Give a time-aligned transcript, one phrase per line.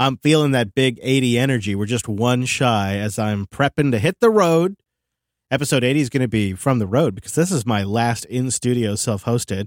[0.00, 1.74] I'm feeling that big 80 energy.
[1.74, 4.76] We're just one shy as I'm prepping to hit the road.
[5.50, 8.50] Episode 80 is going to be from the road because this is my last in
[8.50, 9.66] studio self hosted.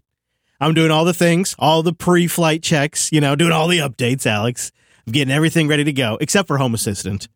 [0.60, 3.78] I'm doing all the things, all the pre flight checks, you know, doing all the
[3.78, 4.72] updates, Alex.
[5.06, 7.28] I'm getting everything ready to go, except for Home Assistant,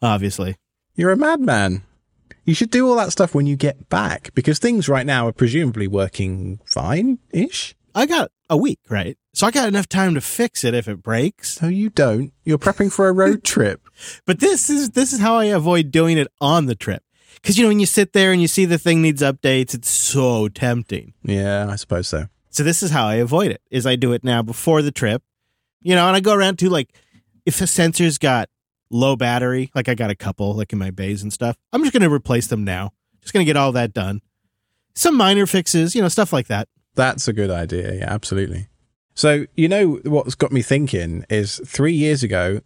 [0.00, 0.54] obviously.
[0.94, 1.82] You're a madman.
[2.44, 5.32] You should do all that stuff when you get back because things right now are
[5.32, 7.74] presumably working fine ish.
[7.98, 9.18] I got a week, right?
[9.34, 11.60] So I got enough time to fix it if it breaks.
[11.60, 12.32] No, you don't.
[12.44, 13.88] You're prepping for a road trip.
[14.24, 17.02] But this is this is how I avoid doing it on the trip.
[17.42, 19.90] Cuz you know when you sit there and you see the thing needs updates, it's
[19.90, 21.14] so tempting.
[21.24, 22.28] Yeah, I suppose so.
[22.50, 23.62] So this is how I avoid it.
[23.68, 25.24] Is I do it now before the trip.
[25.82, 26.94] You know, and I go around to like
[27.46, 28.48] if a sensor's got
[28.90, 31.92] low battery, like I got a couple like in my bays and stuff, I'm just
[31.92, 32.92] going to replace them now.
[33.22, 34.20] Just going to get all that done.
[34.94, 36.68] Some minor fixes, you know, stuff like that.
[36.98, 37.94] That's a good idea.
[37.94, 38.66] Yeah, absolutely.
[39.14, 42.60] So, you know, what's got me thinking is three years ago,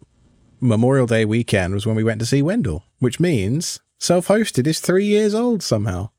[0.59, 4.79] Memorial Day weekend was when we went to see Wendell, which means self hosted is
[4.79, 6.09] three years old somehow.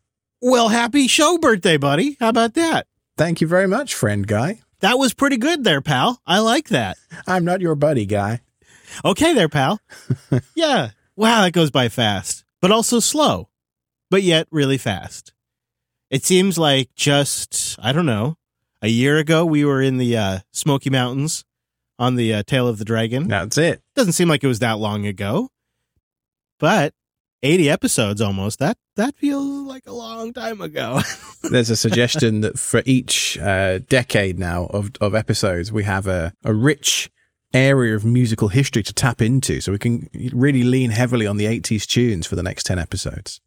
[0.41, 2.17] Well, happy show birthday, buddy.
[2.21, 2.87] How about that?
[3.17, 4.61] Thank you very much, friend guy.
[4.79, 6.21] That was pretty good there, pal.
[6.25, 6.97] I like that.
[7.27, 8.43] I'm not your buddy guy.
[9.05, 9.81] Okay, there, pal.
[10.55, 10.91] yeah.
[11.17, 13.49] Wow, that goes by fast, but also slow,
[14.09, 15.34] but yet really fast.
[16.15, 18.37] It seems like just, I don't know,
[18.81, 21.45] a year ago we were in the uh, Smoky Mountains
[21.99, 23.27] on the uh, Tail of the Dragon.
[23.27, 23.83] That's it.
[23.97, 25.49] Doesn't seem like it was that long ago,
[26.61, 26.95] but
[27.43, 28.61] 80 episodes almost.
[28.61, 31.01] That that feels like a long time ago.
[31.43, 36.33] There's a suggestion that for each uh, decade now of, of episodes, we have a,
[36.45, 37.11] a rich
[37.53, 39.61] area of musical history to tap into.
[39.61, 43.41] So we can really lean heavily on the 80s tunes for the next 10 episodes.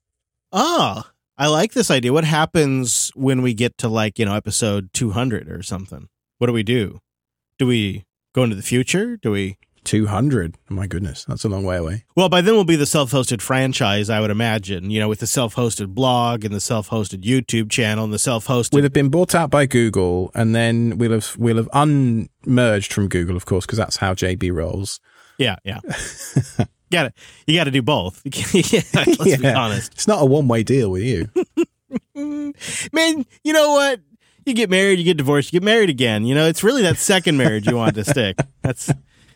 [0.52, 1.03] oh,
[1.38, 2.13] I like this idea.
[2.13, 6.09] What happens when we get to like, you know, episode 200 or something?
[6.39, 6.99] What do we do?
[7.59, 9.17] Do we go into the future?
[9.17, 10.58] Do we 200.
[10.69, 12.03] Oh my goodness, that's a long way away.
[12.13, 14.89] Well, by then we'll be the self-hosted franchise, I would imagine.
[14.91, 18.73] You know, with the self-hosted blog and the self-hosted YouTube channel and the self-hosted.
[18.73, 23.08] We'll have been bought out by Google, and then we'll have we'll have unmerged from
[23.08, 24.99] Google, of course, because that's how JB rolls.
[25.37, 25.80] yeah, yeah.
[26.92, 27.14] got to
[27.45, 28.21] You got to do both.
[28.25, 29.93] yeah, let's be honest.
[29.93, 31.30] It's not a one way deal with you.
[32.92, 34.02] Man, you know what?
[34.45, 36.25] You get married, you get divorced, you get married again.
[36.25, 38.37] You know, it's really that second marriage you want to stick.
[38.61, 38.89] That's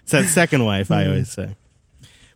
[0.03, 1.55] it's that second wife, I always say.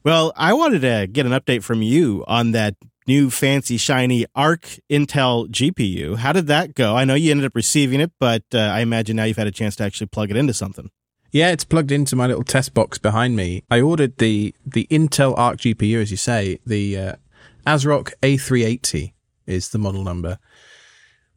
[0.03, 2.75] Well, I wanted to get an update from you on that
[3.07, 6.17] new fancy shiny Arc Intel GPU.
[6.17, 6.95] How did that go?
[6.95, 9.51] I know you ended up receiving it, but uh, I imagine now you've had a
[9.51, 10.89] chance to actually plug it into something.
[11.35, 13.61] Yeah, it's plugged into my little test box behind me.
[13.69, 16.59] I ordered the the Intel Arc GPU, as you say.
[16.65, 17.15] The uh,
[17.67, 19.11] ASRock A380
[19.45, 20.39] is the model number.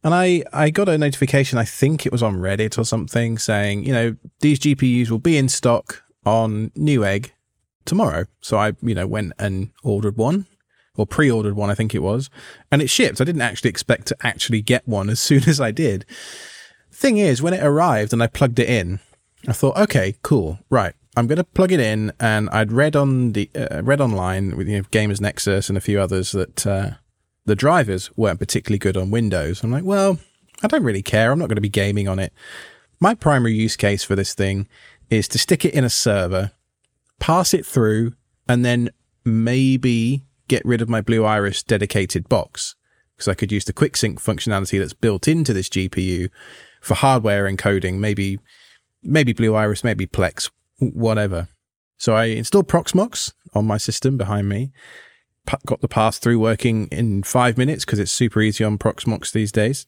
[0.04, 3.86] And I, I got a notification, I think it was on Reddit or something, saying,
[3.86, 7.32] you know, these GPUs will be in stock on Newegg
[7.84, 8.26] tomorrow.
[8.40, 10.46] So I, you know, went and ordered one
[10.96, 12.30] or pre-ordered one, I think it was,
[12.70, 13.20] and it shipped.
[13.20, 16.06] I didn't actually expect to actually get one as soon as I did.
[16.92, 19.00] Thing is, when it arrived and I plugged it in,
[19.46, 20.94] I thought, okay, cool, right.
[21.16, 24.68] I'm going to plug it in, and I'd read on the uh, read online with
[24.68, 26.90] you know, Gamers Nexus and a few others that uh,
[27.44, 29.62] the drivers weren't particularly good on Windows.
[29.62, 30.18] I'm like, well,
[30.62, 31.32] I don't really care.
[31.32, 32.32] I'm not going to be gaming on it.
[33.00, 34.68] My primary use case for this thing
[35.10, 36.52] is to stick it in a server,
[37.18, 38.12] pass it through,
[38.48, 38.90] and then
[39.24, 42.74] maybe get rid of my Blue Iris dedicated box
[43.16, 46.30] because I could use the quick sync functionality that's built into this GPU
[46.80, 48.38] for hardware encoding, maybe
[49.02, 51.48] maybe Blue Iris, maybe Plex, whatever.
[51.96, 54.70] So I installed Proxmox on my system behind me,
[55.66, 59.52] got the pass through working in five minutes because it's super easy on Proxmox these
[59.52, 59.86] days.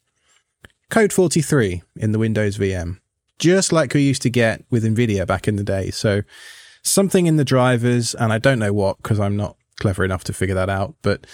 [0.88, 2.98] Code 43 in the Windows VM,
[3.38, 5.90] just like we used to get with NVIDIA back in the day.
[5.90, 6.22] So
[6.82, 10.32] something in the drivers, and I don't know what because I'm not clever enough to
[10.32, 11.26] figure that out, but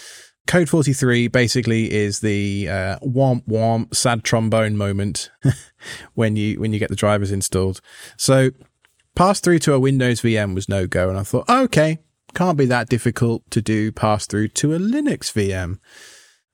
[0.46, 5.30] Code 43 basically is the uh, womp womp sad trombone moment
[6.14, 7.80] when you when you get the drivers installed.
[8.16, 8.50] So
[9.14, 11.98] pass through to a Windows VM was no go, and I thought, okay,
[12.34, 15.78] can't be that difficult to do pass through to a Linux VM.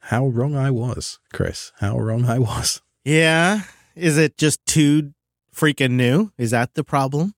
[0.07, 1.73] How wrong I was, Chris.
[1.81, 2.81] How wrong I was.
[3.05, 3.63] Yeah.
[3.95, 5.13] Is it just too
[5.55, 6.33] freaking new?
[6.39, 7.35] Is that the problem?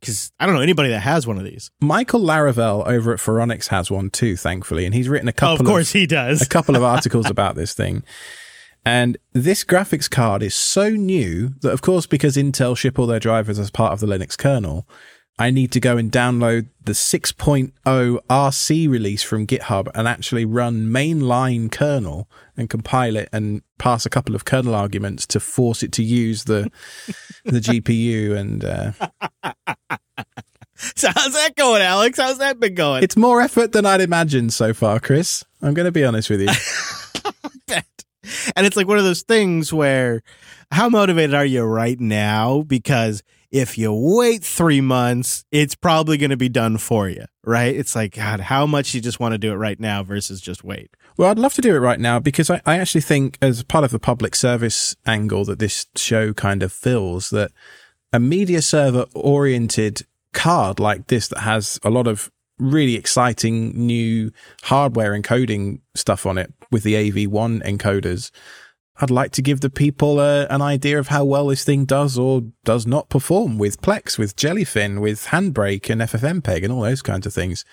[0.00, 1.70] Because I don't know anybody that has one of these.
[1.80, 5.66] Michael Larabel over at Phoronix has one too, thankfully, and he's written a Oh, couple
[5.66, 6.42] of course he does.
[6.42, 8.02] a couple of articles about this thing.
[8.84, 13.18] And this graphics card is so new that, of course, because Intel ship all their
[13.18, 14.86] drivers as part of the Linux kernel,
[15.38, 20.86] I need to go and download the 6.0 RC release from GitHub and actually run
[20.86, 25.92] mainline kernel and compile it and pass a couple of kernel arguments to force it
[25.92, 26.70] to use the
[27.44, 28.36] the GPU.
[28.36, 28.92] And uh,
[30.78, 32.18] So how's that going, Alex?
[32.18, 33.02] How's that been going?
[33.02, 35.44] It's more effort than I'd imagined so far, Chris.
[35.62, 36.48] I'm going to be honest with you.
[38.56, 40.22] and it's like one of those things where
[40.70, 42.62] how motivated are you right now?
[42.62, 47.74] Because if you wait three months, it's probably going to be done for you, right?
[47.74, 50.64] It's like, God, how much you just want to do it right now versus just
[50.64, 50.90] wait.
[51.16, 53.84] Well, I'd love to do it right now because I, I actually think, as part
[53.84, 57.52] of the public service angle that this show kind of fills, that
[58.12, 64.30] a media server oriented card like this that has a lot of really exciting new
[64.64, 68.30] hardware encoding stuff on it with the AV1 encoders
[68.98, 72.18] I'd like to give the people uh, an idea of how well this thing does
[72.18, 77.02] or does not perform with Plex, with Jellyfin, with Handbrake and FFmpeg and all those
[77.02, 77.64] kinds of things.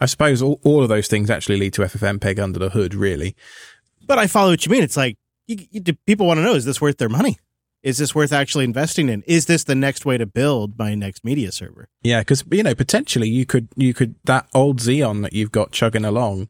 [0.00, 3.36] I suppose all, all of those things actually lead to FFmpeg under the hood, really.
[4.06, 4.82] But I follow what you mean.
[4.82, 7.38] It's like you, you, people want to know: is this worth their money?
[7.82, 9.22] Is this worth actually investing in?
[9.26, 11.88] Is this the next way to build my next media server?
[12.02, 15.70] Yeah, because you know potentially you could you could that old Xeon that you've got
[15.70, 16.48] chugging along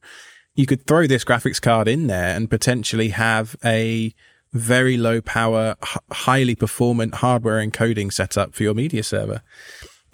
[0.60, 4.14] you could throw this graphics card in there and potentially have a
[4.52, 9.40] very low power, h- highly performant hardware encoding setup for your media server.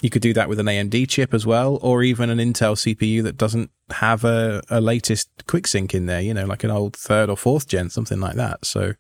[0.03, 3.25] You could do that with an AMD chip as well, or even an Intel CPU
[3.25, 7.29] that doesn't have a, a latest QuickSync in there, you know, like an old third
[7.29, 8.65] or fourth gen, something like that.
[8.65, 8.95] So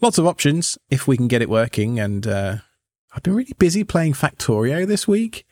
[0.00, 1.98] lots of options if we can get it working.
[1.98, 2.58] And uh,
[3.12, 5.44] I've been really busy playing Factorio this week.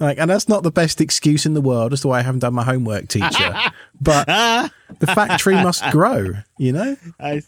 [0.00, 2.40] Like, and that's not the best excuse in the world as to why I haven't
[2.40, 3.54] done my homework, teacher.
[4.00, 4.26] but
[4.98, 6.96] the factory must grow, you know?
[7.20, 7.42] I,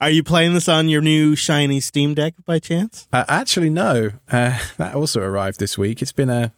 [0.00, 3.06] are you playing this on your new shiny Steam Deck by chance?
[3.12, 4.10] Uh, actually, no.
[4.30, 6.02] Uh, that also arrived this week.
[6.02, 6.52] It's been a,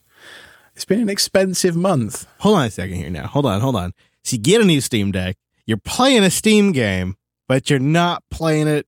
[0.75, 2.27] it's been an expensive month.
[2.39, 3.27] Hold on a second here now.
[3.27, 3.93] Hold on, hold on.
[4.25, 5.37] So you get a new Steam Deck.
[5.67, 7.17] You're playing a Steam game,
[7.47, 8.87] but you're not playing it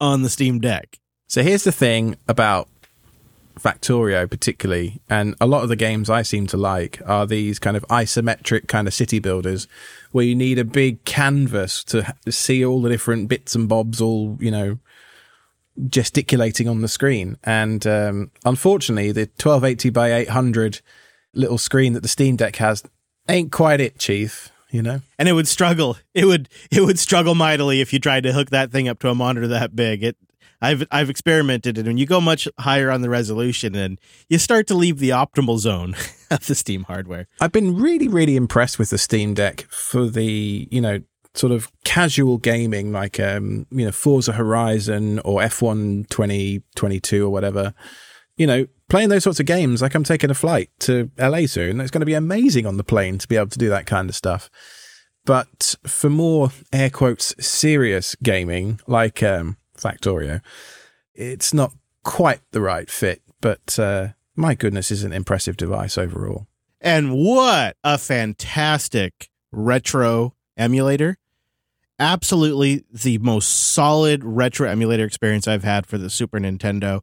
[0.00, 0.98] on the Steam Deck.
[1.28, 2.68] So here's the thing about
[3.58, 7.76] Factorio particularly, and a lot of the games I seem to like are these kind
[7.76, 9.66] of isometric kind of city builders
[10.12, 14.36] where you need a big canvas to see all the different bits and bobs all,
[14.40, 14.78] you know,
[15.88, 17.36] gesticulating on the screen.
[17.44, 20.80] And um, unfortunately, the 1280 by 800
[21.34, 22.82] little screen that the Steam Deck has
[23.28, 24.50] ain't quite it, Chief.
[24.70, 25.96] You know, and it would struggle.
[26.12, 29.08] It would it would struggle mightily if you tried to hook that thing up to
[29.08, 30.02] a monitor that big.
[30.02, 30.16] It
[30.60, 34.66] I've I've experimented, and when you go much higher on the resolution, and you start
[34.68, 35.94] to leave the optimal zone
[36.30, 37.26] of the Steam hardware.
[37.40, 41.00] I've been really really impressed with the Steam Deck for the you know
[41.34, 47.74] sort of casual gaming, like um you know Forza Horizon or F1 2022 or whatever.
[48.36, 51.80] You know, playing those sorts of games, like I'm taking a flight to LA soon.
[51.80, 54.08] It's going to be amazing on the plane to be able to do that kind
[54.08, 54.48] of stuff.
[55.24, 60.40] But for more air quotes serious gaming, like um, Factorio.
[61.14, 61.72] It's not
[62.04, 66.46] quite the right fit, but uh, my goodness, is an impressive device overall.
[66.80, 71.18] And what a fantastic retro emulator!
[71.98, 77.00] Absolutely the most solid retro emulator experience I've had for the Super Nintendo.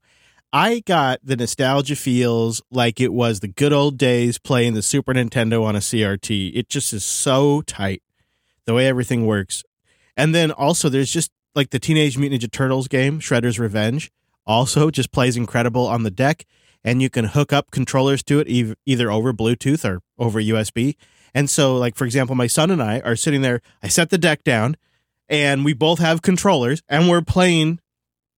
[0.53, 5.13] I got the nostalgia feels like it was the good old days playing the Super
[5.13, 6.53] Nintendo on a CRT.
[6.55, 8.01] It just is so tight,
[8.63, 9.65] the way everything works.
[10.15, 14.11] And then also, there's just like the Teenage Mutant Ninja Turtles game, Shredder's Revenge,
[14.45, 16.45] also just plays incredible on the deck.
[16.83, 20.95] And you can hook up controllers to it e- either over Bluetooth or over USB.
[21.33, 23.61] And so, like, for example, my son and I are sitting there.
[23.81, 24.77] I set the deck down
[25.27, 27.79] and we both have controllers and we're playing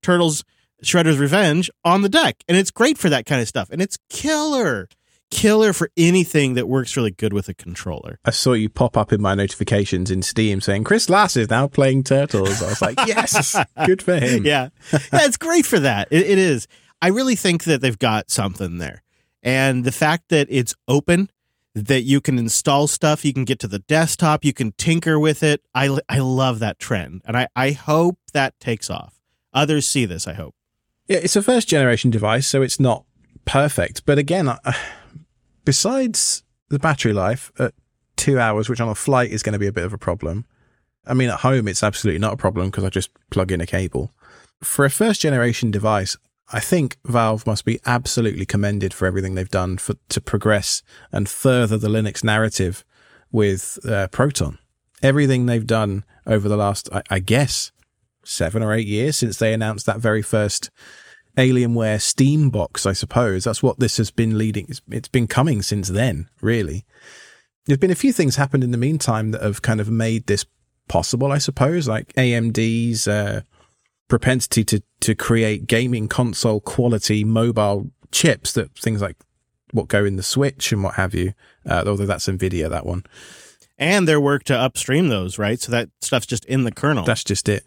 [0.01, 0.45] Turtles
[0.83, 2.43] Shredder's Revenge on the deck.
[2.47, 3.69] And it's great for that kind of stuff.
[3.69, 4.88] And it's killer
[5.31, 8.19] killer for anything that works really good with a controller.
[8.25, 11.67] I saw you pop up in my notifications in Steam saying Chris Lass is now
[11.67, 12.62] playing Turtles.
[12.62, 13.55] I was like, yes,
[13.86, 14.46] good for him.
[14.46, 16.07] Yeah, yeah, it's great for that.
[16.12, 16.67] It, it is.
[17.01, 19.03] I really think that they've got something there,
[19.43, 21.29] and the fact that it's open.
[21.75, 25.43] That you can install stuff, you can get to the desktop, you can tinker with
[25.43, 25.62] it.
[25.75, 29.19] I, I love that trend, and I, I hope that takes off.
[29.53, 30.55] Others see this, I hope.
[31.07, 33.05] Yeah, it's a first generation device, so it's not
[33.46, 34.05] perfect.
[34.05, 34.57] But again, I,
[35.67, 37.74] besides the battery life at
[38.15, 40.45] two hours, which on a flight is going to be a bit of a problem.
[41.05, 43.65] I mean, at home, it's absolutely not a problem because I just plug in a
[43.65, 44.13] cable.
[44.63, 46.15] For a first generation device,
[46.53, 51.27] I think Valve must be absolutely commended for everything they've done for, to progress and
[51.27, 52.86] further the Linux narrative
[53.29, 54.59] with uh, Proton.
[55.03, 57.74] Everything they've done over the last, I, I guess,
[58.24, 60.69] seven or eight years since they announced that very first
[61.38, 63.44] Alienware Steam box, I suppose.
[63.44, 64.65] That's what this has been leading.
[64.67, 66.86] It's, it's been coming since then, really.
[67.65, 70.46] There's been a few things happened in the meantime that have kind of made this
[70.88, 73.41] possible, I suppose, like AMD's uh,
[74.08, 79.17] propensity to to create gaming console quality mobile chips that things like
[79.72, 81.34] what go in the Switch and what have you.
[81.65, 83.03] Uh, although that's Nvidia, that one.
[83.79, 85.60] And their work to upstream those, right?
[85.60, 87.03] So that stuff's just in the kernel.
[87.03, 87.63] That's just it.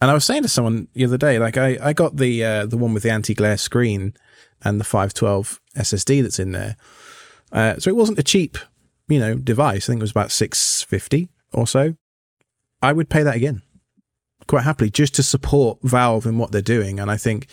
[0.00, 2.66] And I was saying to someone the other day, like I, I got the uh,
[2.66, 4.14] the one with the anti glare screen
[4.62, 6.76] and the 512 SSD that's in there.
[7.50, 8.58] Uh, so it wasn't a cheap,
[9.08, 9.88] you know, device.
[9.88, 11.96] I think it was about 650 or so.
[12.82, 13.62] I would pay that again
[14.46, 17.00] quite happily just to support Valve and what they're doing.
[17.00, 17.46] And I think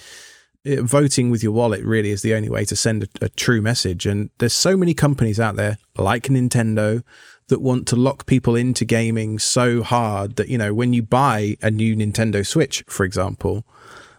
[0.64, 3.62] it, voting with your wallet really is the only way to send a, a true
[3.62, 4.06] message.
[4.06, 7.04] And there's so many companies out there like Nintendo
[7.52, 11.58] that want to lock people into gaming so hard that, you know, when you buy
[11.62, 13.66] a new Nintendo Switch, for example,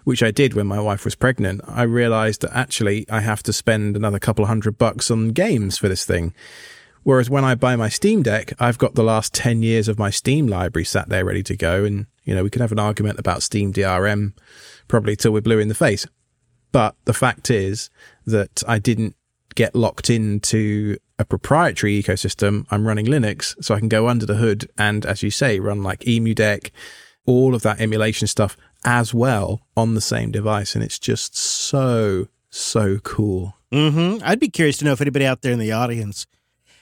[0.04, 3.52] which I did when my wife was pregnant, I realized that actually I have to
[3.52, 6.34] spend another couple hundred bucks on games for this thing.
[7.04, 10.10] Whereas when I buy my Steam Deck, I've got the last 10 years of my
[10.10, 11.84] Steam library sat there ready to go.
[11.84, 14.34] And, you know, we could have an argument about Steam DRM
[14.88, 16.06] probably till we're blue in the face.
[16.70, 17.88] But the fact is
[18.26, 19.16] that I didn't
[19.54, 22.66] get locked into a proprietary ecosystem.
[22.70, 25.82] I'm running Linux, so I can go under the hood and, as you say, run
[25.82, 26.70] like EmuDeck,
[27.24, 30.74] all of that emulation stuff as well on the same device.
[30.74, 33.54] And it's just so, so cool.
[33.70, 34.22] Mm-hmm.
[34.24, 36.26] I'd be curious to know if anybody out there in the audience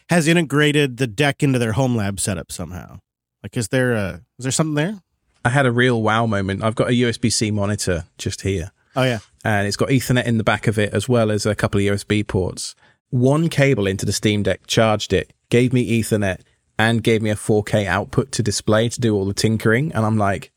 [0.08, 2.98] has integrated the deck into their home lab setup somehow.
[3.42, 5.00] Like, is there a is there something there?
[5.44, 6.64] I had a real wow moment.
[6.64, 8.72] I've got a USB C monitor just here.
[8.96, 11.54] Oh yeah, and it's got Ethernet in the back of it as well as a
[11.54, 12.74] couple of USB ports.
[13.10, 16.40] One cable into the Steam Deck charged it, gave me Ethernet,
[16.78, 19.92] and gave me a 4K output to display to do all the tinkering.
[19.92, 20.50] And I'm like,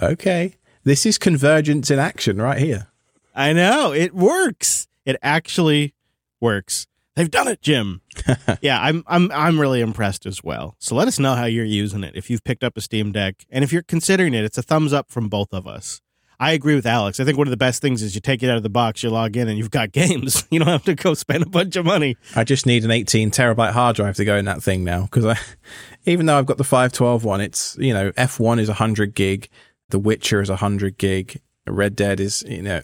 [0.00, 0.54] okay,
[0.84, 2.88] this is convergence in action right here.
[3.34, 4.86] I know it works.
[5.04, 5.94] It actually
[6.40, 6.86] works.
[7.16, 8.00] They've done it, Jim.
[8.60, 10.74] yeah, I'm I'm I'm really impressed as well.
[10.78, 12.16] So let us know how you're using it.
[12.16, 14.92] If you've picked up a Steam Deck and if you're considering it, it's a thumbs
[14.92, 16.00] up from both of us.
[16.40, 17.20] I agree with Alex.
[17.20, 19.02] I think one of the best things is you take it out of the box,
[19.02, 20.44] you log in, and you've got games.
[20.50, 22.16] You don't have to go spend a bunch of money.
[22.34, 25.24] I just need an 18 terabyte hard drive to go in that thing now because
[25.24, 25.38] I,
[26.04, 29.48] even though I've got the 512 one, it's you know F1 is 100 gig,
[29.90, 32.82] The Witcher is 100 gig, Red Dead is you know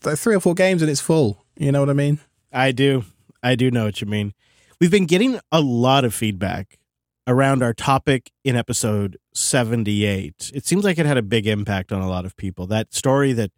[0.00, 1.44] three or four games and it's full.
[1.56, 2.20] You know what I mean?
[2.52, 3.04] I do.
[3.42, 4.34] I do know what you mean.
[4.80, 6.78] We've been getting a lot of feedback
[7.26, 10.52] around our topic in episode 78.
[10.54, 12.66] It seems like it had a big impact on a lot of people.
[12.66, 13.52] That story that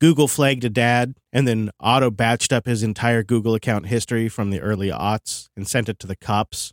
[0.00, 4.50] Google flagged a dad and then auto batched up his entire Google account history from
[4.50, 6.72] the early aughts and sent it to the cops.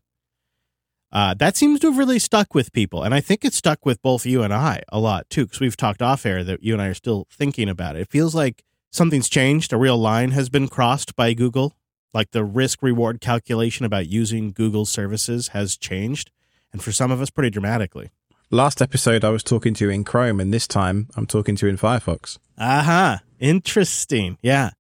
[1.12, 3.04] Uh, that seems to have really stuck with people.
[3.04, 5.78] And I think it stuck with both you and I a lot too, because we've
[5.78, 8.02] talked off air that you and I are still thinking about it.
[8.02, 9.74] It feels like something's changed.
[9.74, 11.74] A real line has been crossed by Google
[12.14, 16.32] like the risk reward calculation about using Google services has changed,
[16.72, 18.10] and for some of us, pretty dramatically.
[18.52, 21.66] Last episode, I was talking to you in Chrome, and this time I'm talking to
[21.66, 22.40] you in Firefox.
[22.58, 23.18] Aha, uh-huh.
[23.40, 24.38] interesting.
[24.42, 24.72] Yeah.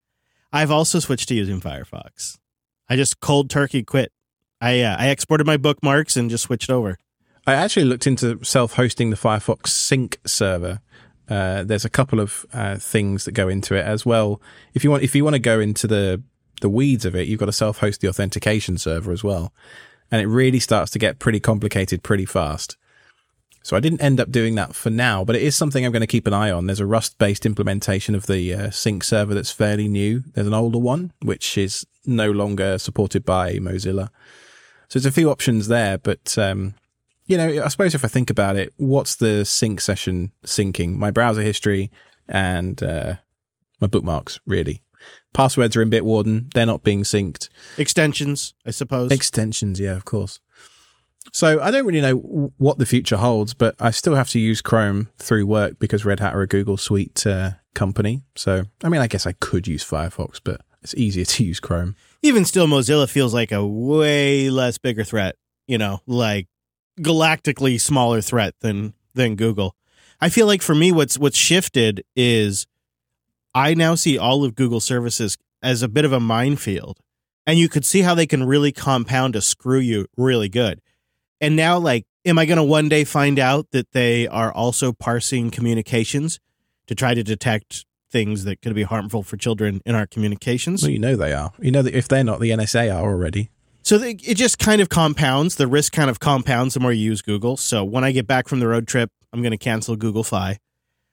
[0.51, 2.39] I've also switched to using Firefox.
[2.89, 4.11] I just cold turkey quit.
[4.59, 6.97] I uh, I exported my bookmarks and just switched over.
[7.45, 10.81] I actually looked into self-hosting the Firefox sync server.
[11.29, 14.41] Uh, there's a couple of uh, things that go into it as well.
[14.73, 16.23] If you want, if you want to go into the
[16.61, 19.53] the weeds of it, you've got to self host the authentication server as well.
[20.11, 22.77] And it really starts to get pretty complicated pretty fast.
[23.61, 26.01] So I didn't end up doing that for now, but it is something I'm going
[26.01, 26.65] to keep an eye on.
[26.65, 30.23] There's a Rust based implementation of the uh, sync server that's fairly new.
[30.33, 34.09] There's an older one, which is no longer supported by Mozilla.
[34.87, 36.73] So there's a few options there, but, um,
[37.27, 40.95] you know, I suppose if I think about it, what's the sync session syncing?
[40.95, 41.91] My browser history
[42.27, 43.15] and, uh,
[43.79, 44.81] my bookmarks, really.
[45.33, 46.51] Passwords are in Bitwarden.
[46.53, 47.49] They're not being synced.
[47.77, 49.11] Extensions, I suppose.
[49.11, 50.39] Extensions, yeah, of course.
[51.31, 54.61] So I don't really know what the future holds, but I still have to use
[54.61, 58.23] Chrome through work because Red Hat are a Google Suite uh, company.
[58.35, 61.95] So, I mean, I guess I could use Firefox, but it's easier to use Chrome.
[62.21, 65.35] Even still, Mozilla feels like a way less bigger threat,
[65.67, 66.47] you know, like
[66.99, 69.75] galactically smaller threat than than Google.
[70.21, 72.65] I feel like for me, what's what's shifted is
[73.53, 76.99] I now see all of Google services as a bit of a minefield.
[77.45, 80.81] And you could see how they can really compound to screw you really good.
[81.41, 84.91] And now, like, am I going to one day find out that they are also
[84.91, 86.39] parsing communications
[86.87, 90.83] to try to detect things that could be harmful for children in our communications?
[90.83, 91.51] Well, you know they are.
[91.59, 93.49] You know that if they're not, the NSA are already.
[93.81, 95.55] So they, it just kind of compounds.
[95.55, 97.57] The risk kind of compounds the more you use Google.
[97.57, 100.59] So when I get back from the road trip, I'm going to cancel Google Fi.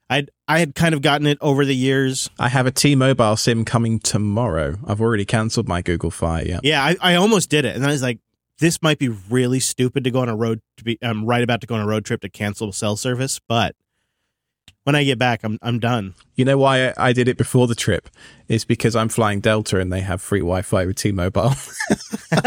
[0.08, 2.30] I I had kind of gotten it over the years.
[2.38, 4.76] I have a T-Mobile SIM coming tomorrow.
[4.86, 6.42] I've already cancelled my Google Fi.
[6.42, 8.20] Yeah, yeah, I, I almost did it, and I was like,
[8.58, 10.98] this might be really stupid to go on a road to be.
[11.02, 13.74] I'm right about to go on a road trip to cancel cell service, but
[14.84, 16.14] When I get back, I'm I'm done.
[16.36, 18.08] You know why I did it before the trip?
[18.46, 21.50] It's because I'm flying Delta and they have free Wi-Fi with T-Mobile.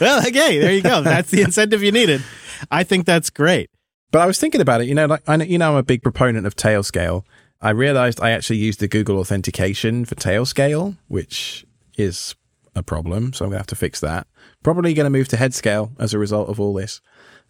[0.00, 1.02] well, okay, there you go.
[1.02, 2.22] That's the incentive you needed.
[2.70, 3.70] I think that's great.
[4.10, 4.88] But I was thinking about it.
[4.88, 7.24] You know, like I know, you know, I'm a big proponent of Tailscale.
[7.60, 12.34] I realized I actually used the Google authentication for Tailscale, which is
[12.74, 13.32] a problem.
[13.32, 14.26] So I'm gonna have to fix that.
[14.62, 17.00] Probably to move to Headscale as a result of all this.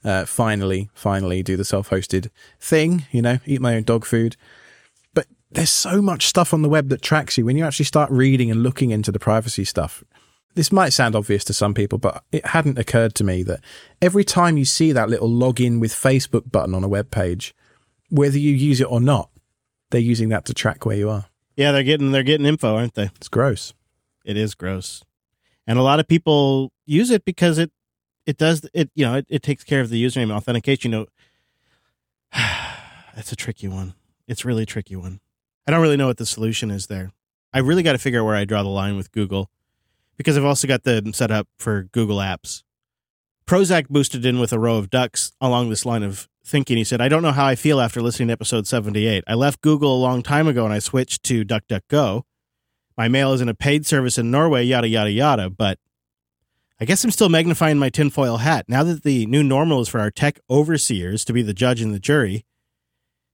[0.05, 3.07] Uh, finally, finally, do the self-hosted thing.
[3.11, 4.37] You know, eat my own dog food.
[5.15, 8.11] But there's so much stuff on the web that tracks you when you actually start
[8.11, 10.05] reading and looking into the privacy stuff.
[10.57, 13.61] This might sound obvious to some people, but it hadn't occurred to me that
[14.01, 17.55] every time you see that little login with Facebook button on a web page,
[18.09, 19.29] whether you use it or not,
[19.91, 21.27] they're using that to track where you are.
[21.57, 23.11] Yeah, they're getting they're getting info, aren't they?
[23.17, 23.75] It's gross.
[24.25, 25.05] It is gross.
[25.67, 27.71] And a lot of people use it because it
[28.25, 30.91] it does it you know, it, it takes care of the username and authentication.
[30.91, 31.07] You know
[33.15, 33.93] it's a tricky one.
[34.27, 35.21] It's really a tricky one.
[35.67, 37.13] I don't really know what the solution is there.
[37.53, 39.51] I really got to figure out where I draw the line with Google
[40.17, 42.63] because I've also got them set up for Google Apps.
[43.47, 46.77] Prozac boosted in with a row of ducks along this line of thinking.
[46.77, 49.25] He said, I don't know how I feel after listening to episode 78.
[49.27, 52.23] I left Google a long time ago and I switched to DuckDuckGo.
[52.97, 55.51] My mail is in a paid service in Norway, yada, yada, yada.
[55.51, 55.79] But
[56.81, 58.67] I guess I'm still magnifying my tinfoil hat.
[58.69, 61.95] Now that the new normal is for our tech overseers to be the judge and
[61.95, 62.45] the jury,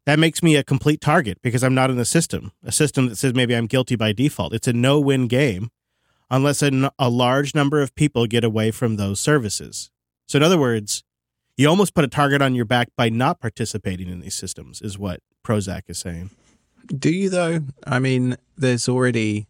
[0.04, 3.16] that makes me a complete target because I'm not in the system, a system that
[3.16, 4.52] says maybe I'm guilty by default.
[4.52, 5.70] It's a no win game
[6.32, 9.90] unless a, large number of people get away from those services.
[10.26, 11.04] So, in other words,
[11.58, 14.98] you almost put a target on your back by not participating in these systems, is
[14.98, 16.30] what Prozac is saying.
[16.86, 17.60] Do you though?
[17.86, 19.46] I mean, there's already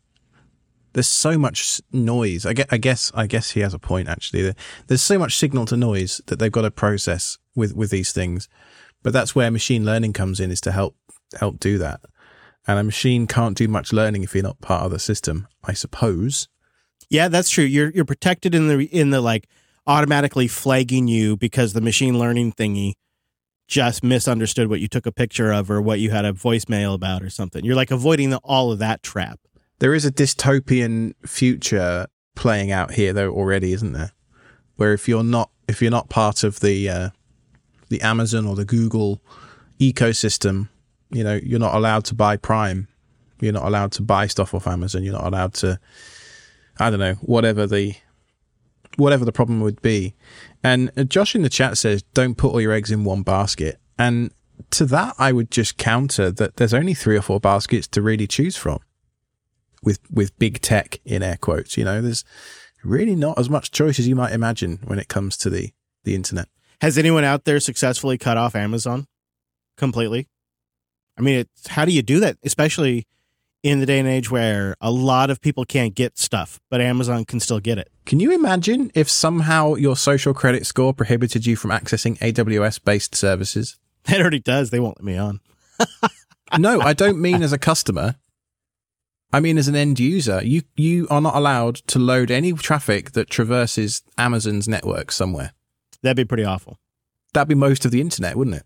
[0.93, 2.45] there's so much noise.
[2.45, 4.53] I guess I guess he has a point actually.
[4.89, 8.49] There's so much signal to noise that they've got to process with with these things.
[9.03, 10.97] But that's where machine learning comes in is to help
[11.39, 12.01] help do that.
[12.67, 15.73] And a machine can't do much learning if you're not part of the system, I
[15.73, 16.49] suppose.
[17.13, 17.65] Yeah, that's true.
[17.65, 19.47] You're you're protected in the in the like
[19.87, 22.95] automatically flagging you because the machine learning thingy
[23.69, 27.23] just misunderstood what you took a picture of or what you had a voicemail about
[27.23, 27.67] or something.
[27.67, 29.39] You're like avoiding the, all of that trap.
[29.79, 34.13] There is a dystopian future playing out here though already, isn't there?
[34.77, 37.11] Where if you're not if you're not part of the uh,
[37.91, 39.21] the Amazon or the Google
[39.79, 40.71] ecosystem,
[41.11, 42.89] you know, you're not allowed to buy Prime.
[43.39, 45.03] You're not allowed to buy stuff off Amazon.
[45.03, 45.79] You're not allowed to
[46.79, 47.95] I don't know, whatever the
[48.97, 50.15] whatever the problem would be.
[50.63, 54.33] And Josh in the chat says, "Don't put all your eggs in one basket." And
[54.71, 58.27] to that, I would just counter that there's only three or four baskets to really
[58.27, 58.81] choose from.
[59.83, 62.25] With with big tech in air quotes, you know, there's
[62.85, 65.73] really not as much choice as you might imagine when it comes to the
[66.05, 66.49] the internet.
[66.81, 69.07] Has anyone out there successfully cut off Amazon
[69.77, 70.29] completely?
[71.17, 73.07] I mean, how do you do that, especially
[73.63, 77.25] in the day and age where a lot of people can't get stuff, but Amazon
[77.25, 77.91] can still get it.
[78.05, 83.15] Can you imagine if somehow your social credit score prohibited you from accessing AWS based
[83.15, 83.79] services?
[84.09, 84.71] It already does.
[84.71, 85.39] They won't let me on.
[86.59, 88.17] no, I don't mean as a customer.
[89.33, 90.43] I mean as an end user.
[90.43, 95.53] You you are not allowed to load any traffic that traverses Amazon's network somewhere.
[96.03, 96.79] That'd be pretty awful.
[97.33, 98.65] That'd be most of the internet, wouldn't it?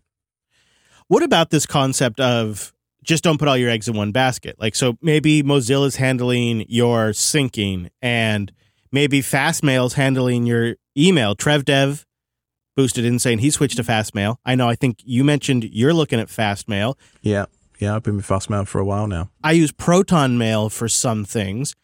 [1.07, 2.73] What about this concept of
[3.07, 4.57] just don't put all your eggs in one basket.
[4.59, 8.51] Like, so maybe Mozilla's handling your syncing and
[8.91, 11.33] maybe Fastmail's handling your email.
[11.35, 12.03] TrevDev
[12.75, 14.35] boosted in saying he switched to Fastmail.
[14.45, 16.95] I know, I think you mentioned you're looking at Fastmail.
[17.21, 17.45] Yeah.
[17.79, 17.95] Yeah.
[17.95, 19.29] I've been with Fastmail for a while now.
[19.41, 21.75] I use Proton Mail for some things.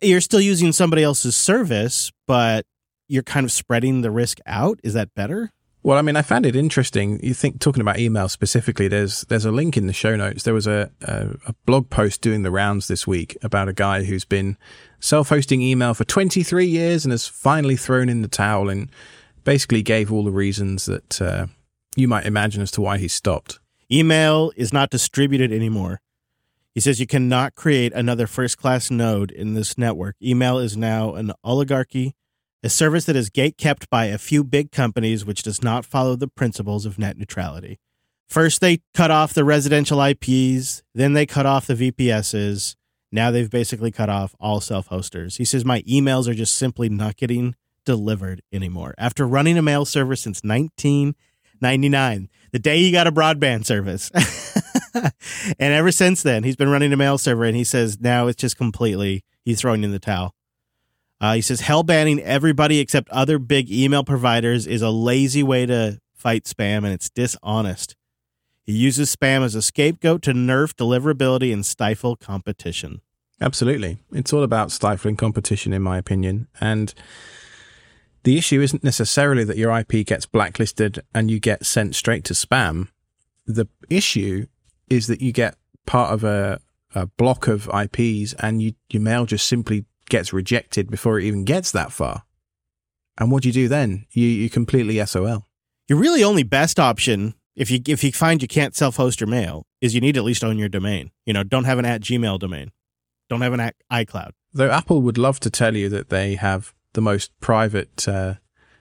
[0.00, 2.64] You're still using somebody else's service, but
[3.08, 4.80] you're kind of spreading the risk out.
[4.82, 5.52] Is that better?
[5.82, 7.18] Well, I mean, I found it interesting.
[7.22, 10.42] You think talking about email specifically, there's there's a link in the show notes.
[10.42, 14.04] There was a, a, a blog post doing the rounds this week about a guy
[14.04, 14.58] who's been
[14.98, 18.90] self-hosting email for 23 years and has finally thrown in the towel and
[19.44, 21.46] basically gave all the reasons that uh,
[21.96, 23.58] you might imagine as to why he stopped.
[23.90, 26.02] Email is not distributed anymore.
[26.74, 30.14] He says you cannot create another first-class node in this network.
[30.22, 32.14] Email is now an oligarchy
[32.62, 36.28] a service that is gate-kept by a few big companies which does not follow the
[36.28, 37.78] principles of net neutrality.
[38.28, 42.76] First, they cut off the residential IPs, then they cut off the VPSs.
[43.10, 45.36] Now they've basically cut off all self hosters.
[45.36, 48.94] He says, My emails are just simply not getting delivered anymore.
[48.98, 54.12] After running a mail server since 1999, the day he got a broadband service.
[54.94, 58.40] and ever since then, he's been running a mail server, and he says now it's
[58.40, 60.34] just completely, he's throwing in the towel.
[61.20, 65.66] Uh, he says hell banning everybody except other big email providers is a lazy way
[65.66, 67.94] to fight spam and it's dishonest.
[68.64, 73.00] He uses spam as a scapegoat to nerf deliverability and stifle competition.
[73.40, 73.98] Absolutely.
[74.12, 76.46] It's all about stifling competition, in my opinion.
[76.60, 76.92] And
[78.22, 82.34] the issue isn't necessarily that your IP gets blacklisted and you get sent straight to
[82.34, 82.88] spam.
[83.46, 84.46] The issue
[84.90, 85.56] is that you get
[85.86, 86.60] part of a,
[86.94, 91.44] a block of IPs and you, your mail just simply gets rejected before it even
[91.44, 92.24] gets that far.
[93.18, 94.06] And what do you do then?
[94.12, 95.46] You, you completely SOL.
[95.88, 99.28] Your really only best option, if you if you find you can't self host your
[99.28, 101.10] mail, is you need to at least own your domain.
[101.26, 102.70] You know, don't have an at Gmail domain,
[103.28, 104.30] don't have an at iCloud.
[104.52, 108.34] Though Apple would love to tell you that they have the most private uh,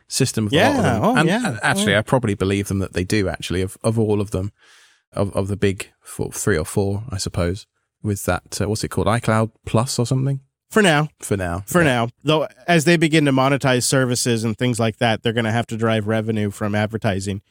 [0.07, 1.03] system of a lot of Yeah, them.
[1.03, 1.99] oh, and yeah, actually, oh.
[1.99, 3.27] I probably believe them that they do.
[3.27, 4.51] Actually, of of all of them,
[5.13, 7.65] of of the big four, three or four, I suppose.
[8.01, 10.39] With that, uh, what's it called, iCloud Plus or something?
[10.69, 11.88] For now, For now, for Yeah.
[11.88, 15.51] now, though, as they begin to monetize services and things like that, they're going to
[15.51, 17.41] have to drive revenue from advertising.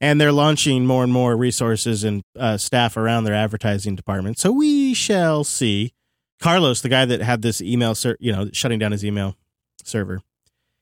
[0.00, 4.38] And they're launching more and more resources and uh, staff around their advertising department.
[4.38, 5.92] So we shall see.
[6.40, 9.36] Carlos, the guy that had this email, ser- you know, shutting down his email
[9.84, 10.22] server,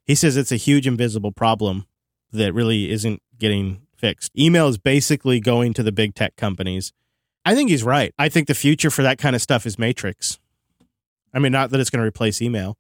[0.07, 1.87] he says it's a huge invisible problem
[2.33, 4.33] that really isn't getting fixed.
[4.39, 6.93] Email is basically going to the big tech companies.
[7.45, 8.15] I think he's right.
[8.19, 10.39] I think the future for that kind of stuff is Matrix.
[11.33, 12.77] I mean, not that it's going to replace email,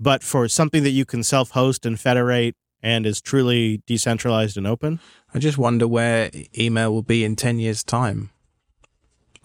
[0.00, 4.66] but for something that you can self host and federate and is truly decentralized and
[4.66, 4.98] open.
[5.32, 8.30] I just wonder where email will be in 10 years' time.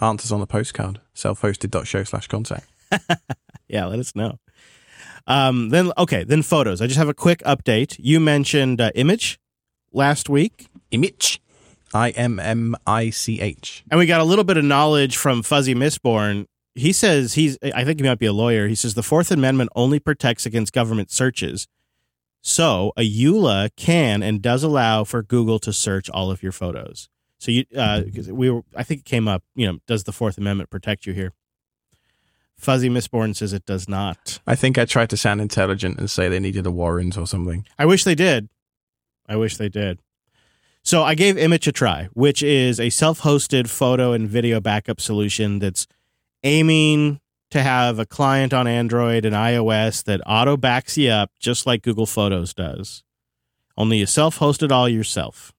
[0.01, 2.67] Answers on the postcard, self-hosted.show slash contact.
[3.69, 4.39] Yeah, let us know.
[5.27, 6.81] Um, then, okay, then photos.
[6.81, 7.97] I just have a quick update.
[7.99, 9.37] You mentioned uh, Immich
[9.91, 11.39] last week, Immich.
[11.93, 13.83] I-M-M-I-C-H.
[13.89, 16.45] and we got a little bit of knowledge from Fuzzy Mistborn.
[16.77, 18.67] He says he's, I think he might be a lawyer.
[18.67, 21.67] He says the Fourth Amendment only protects against government searches.
[22.41, 27.09] So a EULA can and does allow for Google to search all of your photos.
[27.39, 30.11] So you, uh, 'cause we were, I think it came up, you know, does the
[30.11, 31.33] Fourth Amendment protect you here?
[32.57, 34.39] Fuzzy Mistborn says it does not.
[34.47, 37.65] I think I tried to sound intelligent and say they needed a warrant or something.
[37.77, 38.49] I wish they did.
[39.27, 39.99] I wish they did.
[40.83, 45.59] So I gave Immich a try, which is a self-hosted photo and video backup solution
[45.59, 45.85] that's
[46.43, 47.19] aiming
[47.51, 51.81] to have a client on Android and iOS that auto backs you up just like
[51.81, 53.03] Google Photos does.
[53.77, 55.53] Only you self-hosted all yourself.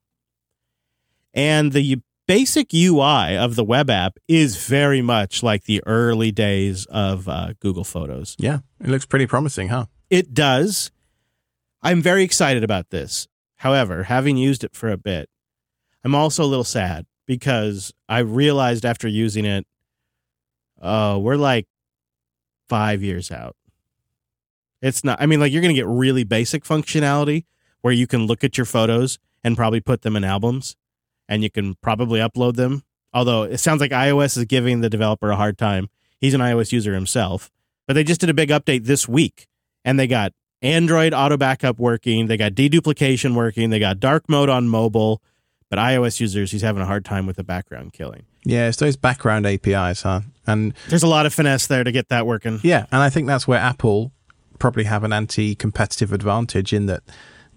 [1.32, 6.84] And the basic UI of the web app is very much like the early days
[6.86, 8.36] of uh, Google Photos.
[8.38, 9.86] Yeah, it looks pretty promising, huh?
[10.10, 10.90] It does.
[11.82, 13.28] I'm very excited about this.
[13.56, 15.28] However, having used it for a bit,
[16.04, 19.66] I'm also a little sad because I realized after using it,
[20.80, 21.66] oh, we're like
[22.68, 23.56] five years out.
[24.80, 27.44] It's not, I mean, like you're going to get really basic functionality
[27.80, 30.76] where you can look at your photos and probably put them in albums
[31.28, 32.82] and you can probably upload them.
[33.12, 35.88] Although it sounds like iOS is giving the developer a hard time.
[36.20, 37.50] He's an iOS user himself.
[37.86, 39.46] But they just did a big update this week
[39.84, 44.48] and they got Android auto backup working, they got deduplication working, they got dark mode
[44.48, 45.22] on mobile.
[45.70, 48.24] But iOS users, he's having a hard time with the background killing.
[48.48, 50.22] Yeah, it's those background APIs, huh?
[50.46, 52.60] And There's a lot of finesse there to get that working.
[52.62, 54.10] yeah, and I think that's where Apple
[54.58, 57.02] probably have an anti-competitive advantage in that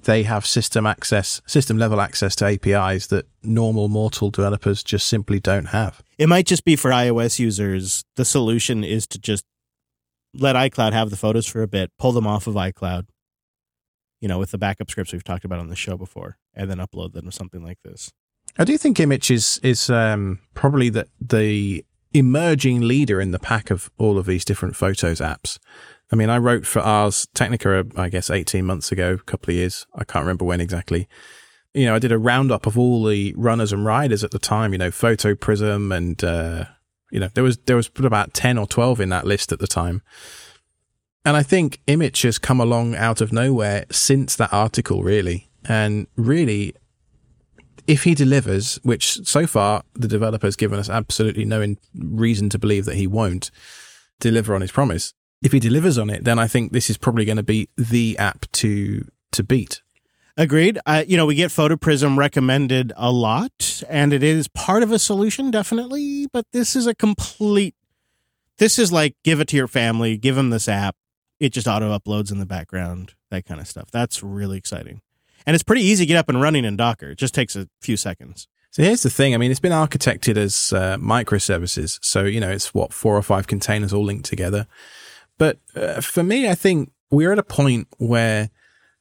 [0.03, 5.39] they have system access, system level access to APIs that normal mortal developers just simply
[5.39, 6.03] don't have.
[6.17, 8.03] It might just be for iOS users.
[8.17, 9.45] The solution is to just
[10.33, 13.05] let iCloud have the photos for a bit, pull them off of iCloud,
[14.19, 16.79] you know, with the backup scripts we've talked about on the show before, and then
[16.79, 18.11] upload them to something like this.
[18.57, 23.71] I do think Immich is is um, probably the the emerging leader in the pack
[23.71, 25.57] of all of these different photos apps.
[26.11, 29.55] I mean, I wrote for Ars Technica, I guess, 18 months ago, a couple of
[29.55, 29.87] years.
[29.95, 31.07] I can't remember when exactly.
[31.73, 34.73] You know, I did a roundup of all the runners and riders at the time,
[34.73, 36.65] you know, Photo Prism and, uh,
[37.11, 39.67] you know, there was, there was about 10 or 12 in that list at the
[39.67, 40.01] time.
[41.23, 45.49] And I think Immich has come along out of nowhere since that article, really.
[45.63, 46.75] And really,
[47.87, 52.59] if he delivers, which so far the developer's given us absolutely no in- reason to
[52.59, 53.51] believe that he won't
[54.19, 55.13] deliver on his promise.
[55.41, 58.17] If he delivers on it, then I think this is probably going to be the
[58.17, 59.81] app to to beat.
[60.37, 60.79] Agreed.
[60.85, 64.99] Uh, you know, we get Photoprism recommended a lot, and it is part of a
[64.99, 66.27] solution, definitely.
[66.27, 67.75] But this is a complete.
[68.57, 70.95] This is like give it to your family, give them this app.
[71.39, 73.89] It just auto uploads in the background, that kind of stuff.
[73.91, 75.01] That's really exciting,
[75.45, 77.11] and it's pretty easy to get up and running in Docker.
[77.11, 78.47] It just takes a few seconds.
[78.71, 79.33] So here's the thing.
[79.33, 81.99] I mean, it's been architected as uh, microservices.
[82.01, 84.65] So, you know, it's what four or five containers all linked together.
[85.37, 88.49] But uh, for me, I think we're at a point where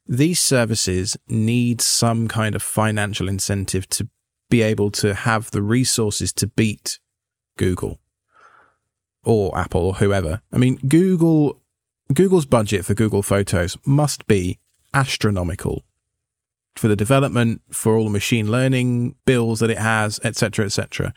[0.06, 4.08] these services need some kind of financial incentive to
[4.48, 6.98] be able to have the resources to beat
[7.56, 8.00] Google
[9.22, 10.42] or Apple or whoever.
[10.52, 11.60] I mean, Google
[12.12, 14.58] Google's budget for Google Photos must be
[14.92, 15.84] astronomical
[16.76, 21.12] for the development, for all the machine learning bills that it has, etc., etc.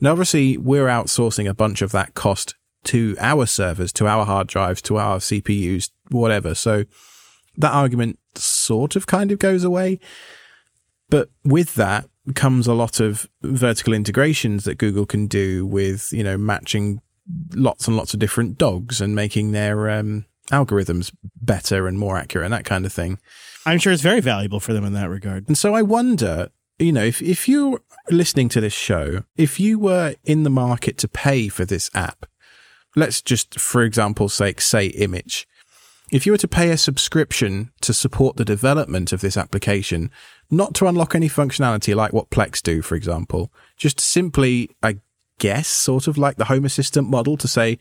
[0.00, 4.46] Now, obviously, we're outsourcing a bunch of that cost to our servers, to our hard
[4.46, 6.54] drives, to our CPUs, whatever.
[6.54, 6.84] So
[7.56, 9.98] that argument sort of kind of goes away.
[11.08, 16.24] But with that comes a lot of vertical integrations that Google can do with, you
[16.24, 17.00] know, matching
[17.54, 22.44] lots and lots of different dogs and making their um, algorithms better and more accurate
[22.44, 23.18] and that kind of thing.
[23.66, 25.48] I'm sure it's very valuable for them in that regard.
[25.48, 29.80] And so I wonder, you know, if, if you're listening to this show, if you
[29.80, 32.26] were in the market to pay for this app,
[32.94, 35.46] let's just, for example's sake, say Immich.
[36.12, 40.12] If you were to pay a subscription to support the development of this application,
[40.48, 45.00] not to unlock any functionality like what Plex do, for example, just simply, I
[45.40, 47.80] guess, sort of like the Home Assistant model to say,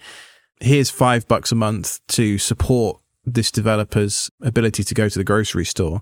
[0.59, 5.65] here's five bucks a month to support this developer's ability to go to the grocery
[5.65, 6.01] store.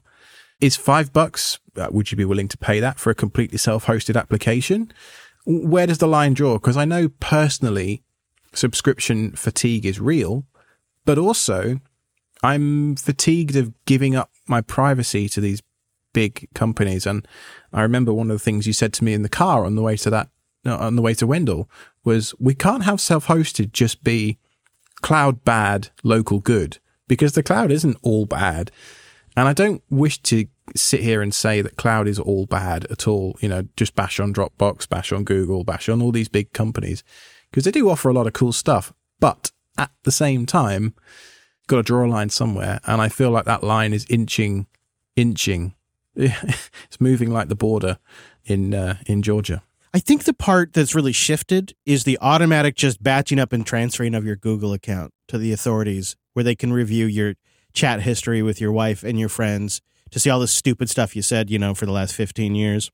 [0.60, 3.86] Is five bucks, uh, would you be willing to pay that for a completely self
[3.86, 4.94] hosted application?
[5.46, 6.54] Where does the line draw?
[6.54, 8.04] Because I know personally
[8.54, 10.46] subscription fatigue is real,
[11.06, 11.80] but also
[12.44, 15.62] I'm fatigued of giving up my privacy to these
[16.14, 17.06] big companies.
[17.06, 17.28] And
[17.74, 19.82] I remember one of the things you said to me in the car on the
[19.82, 20.30] way to that,
[20.66, 21.70] on the way to Wendell
[22.04, 24.38] was we can't have self hosted just be
[25.02, 26.80] cloud bad, local good
[27.14, 28.72] because the cloud isn't all bad.
[29.38, 33.08] And I don't wish to sit here and say that cloud is all bad at
[33.08, 33.38] all.
[33.40, 37.04] You know, just bash on Dropbox, bash on Google, bash on all these big companies
[37.52, 38.94] because they do offer a lot of cool stuff.
[39.20, 40.96] But at the same time,
[41.68, 42.80] got to draw a line somewhere.
[42.88, 44.66] And I feel like that line is inching,
[45.16, 45.76] inching.
[46.16, 48.00] it's moving like the border
[48.46, 49.62] in uh, in Georgia.
[49.94, 54.16] I think the part that's really shifted is the automatic just batching up and transferring
[54.16, 57.36] of your Google account to the authorities where they can review your
[57.74, 59.82] chat history with your wife and your friends
[60.12, 62.92] to see all the stupid stuff you said, you know, for the last 15 years.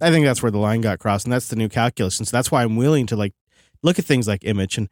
[0.00, 2.18] I think that's where the line got crossed, and that's the new calculus.
[2.18, 3.32] And so that's why I'm willing to like
[3.82, 4.88] look at things like Immich and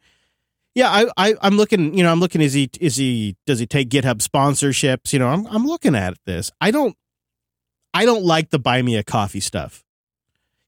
[0.77, 3.65] yeah, I, I I'm looking, you know, I'm looking is he is he does he
[3.65, 5.11] take GitHub sponsorships?
[5.11, 6.51] You know, I'm I'm looking at this.
[6.61, 6.95] I don't
[7.95, 9.83] I don't like the buy me a coffee stuff.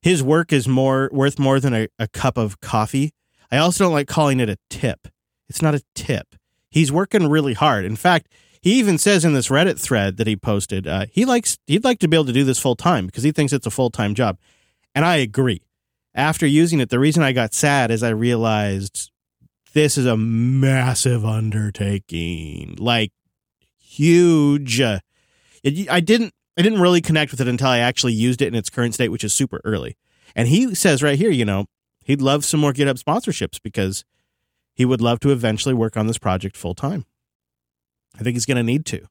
[0.01, 3.11] His work is more worth more than a, a cup of coffee.
[3.51, 5.09] I also don't like calling it a tip.
[5.49, 6.35] It's not a tip.
[6.69, 7.85] He's working really hard.
[7.85, 8.27] In fact,
[8.61, 11.99] he even says in this Reddit thread that he posted, uh, he likes he'd like
[11.99, 14.13] to be able to do this full time because he thinks it's a full time
[14.13, 14.37] job,
[14.93, 15.61] and I agree.
[16.13, 19.11] After using it, the reason I got sad is I realized
[19.73, 23.11] this is a massive undertaking, like
[23.79, 24.81] huge.
[24.81, 24.99] Uh,
[25.63, 28.55] it, I didn't I didn't really connect with it until I actually used it in
[28.55, 29.95] its current state, which is super early.
[30.35, 31.65] And he says right here, you know,
[32.03, 34.03] he'd love some more GitHub sponsorships because
[34.79, 37.05] he would love to eventually work on this project full time.
[38.17, 39.07] I think he's going to need to.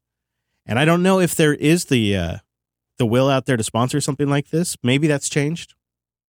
[0.64, 2.36] And I don't know if there is the uh,
[2.96, 4.78] the will out there to sponsor something like this.
[4.82, 5.74] Maybe that's changed.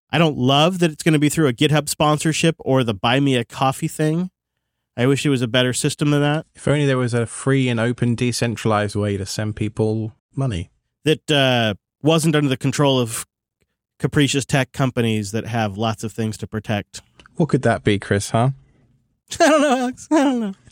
[0.09, 3.21] I don't love that it's going to be through a GitHub sponsorship or the buy
[3.21, 4.29] me a coffee thing.
[4.97, 6.45] I wish it was a better system than that.
[6.53, 10.69] If only there was a free and open decentralized way to send people money
[11.05, 13.25] that uh, wasn't under the control of
[13.99, 17.01] capricious tech companies that have lots of things to protect.
[17.37, 18.49] What could that be, Chris, huh?
[19.39, 20.07] I don't know, Alex.
[20.11, 20.53] I don't know.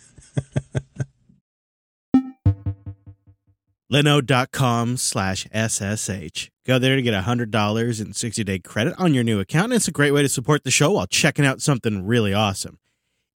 [3.92, 6.50] Linode.com slash SSH.
[6.66, 9.66] Go there to get $100 in 60 day credit on your new account.
[9.66, 12.80] And it's a great way to support the show while checking out something really awesome.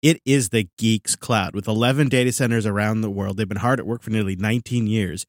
[0.02, 1.54] It is the Geeks Cloud.
[1.54, 4.87] With 11 data centers around the world, they've been hard at work for nearly 19
[4.87, 5.26] years,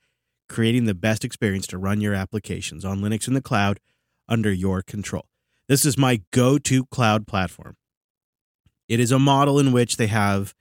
[0.50, 3.80] creating the best experience to run your applications on Linux in the cloud
[4.28, 5.26] under your control.
[5.68, 7.76] This is my go to cloud platform.
[8.92, 10.54] It is a model in which they have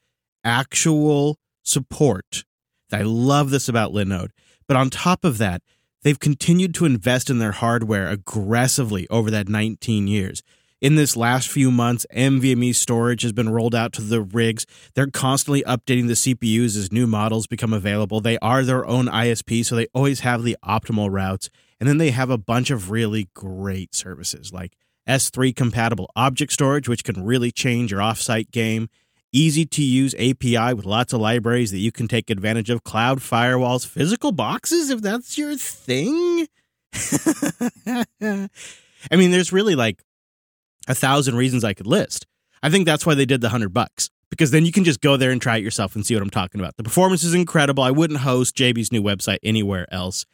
[0.44, 2.44] actual support.
[2.92, 4.30] I love this about Linode.
[4.68, 5.62] But on top of that,
[6.02, 10.44] they've continued to invest in their hardware aggressively over that 19 years.
[10.80, 14.64] In this last few months, NVMe storage has been rolled out to the rigs.
[14.94, 18.20] They're constantly updating the CPUs as new models become available.
[18.20, 21.50] They are their own ISP, so they always have the optimal routes.
[21.80, 24.76] And then they have a bunch of really great services like
[25.08, 28.88] S3 compatible object storage, which can really change your offsite game.
[29.32, 32.82] Easy to use API with lots of libraries that you can take advantage of.
[32.82, 36.48] Cloud firewalls, physical boxes, if that's your thing.
[38.22, 38.48] I
[39.16, 40.02] mean, there's really like
[40.88, 42.26] a thousand reasons I could list.
[42.62, 45.16] I think that's why they did the hundred bucks because then you can just go
[45.16, 46.76] there and try it yourself and see what I'm talking about.
[46.76, 47.82] The performance is incredible.
[47.82, 50.24] I wouldn't host JB's new website anywhere else.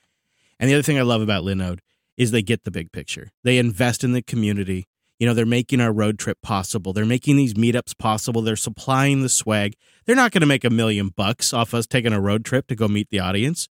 [0.61, 1.81] And the other thing I love about Linode
[2.17, 3.31] is they get the big picture.
[3.45, 4.87] They invest in the community.
[5.19, 6.93] You know, they're making our road trip possible.
[6.93, 8.43] They're making these meetups possible.
[8.43, 9.75] They're supplying the swag.
[10.05, 12.75] They're not going to make a million bucks off us taking a road trip to
[12.75, 13.69] go meet the audience.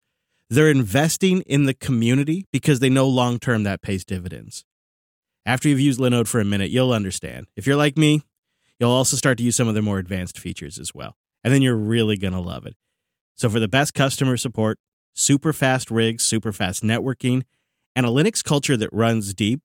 [0.48, 4.64] They're investing in the community because they know long term that pays dividends.
[5.44, 7.46] After you've used Linode for a minute, you'll understand.
[7.56, 8.22] If you're like me,
[8.80, 11.16] you'll also start to use some of their more advanced features as well.
[11.44, 12.74] And then you're really going to love it.
[13.36, 14.78] So, for the best customer support,
[15.14, 17.42] super fast rigs, super fast networking,
[17.96, 19.60] and a Linux culture that runs deep,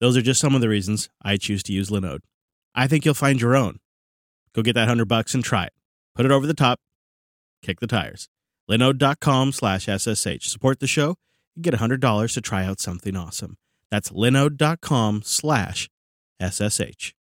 [0.00, 2.20] those are just some of the reasons I choose to use Linode.
[2.74, 3.78] I think you'll find your own.
[4.52, 5.72] Go get that 100 bucks and try it.
[6.14, 6.80] Put it over the top,
[7.62, 8.28] kick the tires.
[8.68, 10.48] Linode.com slash SSH.
[10.48, 11.14] Support the show
[11.54, 13.56] and get $100 to try out something awesome.
[13.90, 15.88] That's linode.com slash
[16.42, 17.14] SSH.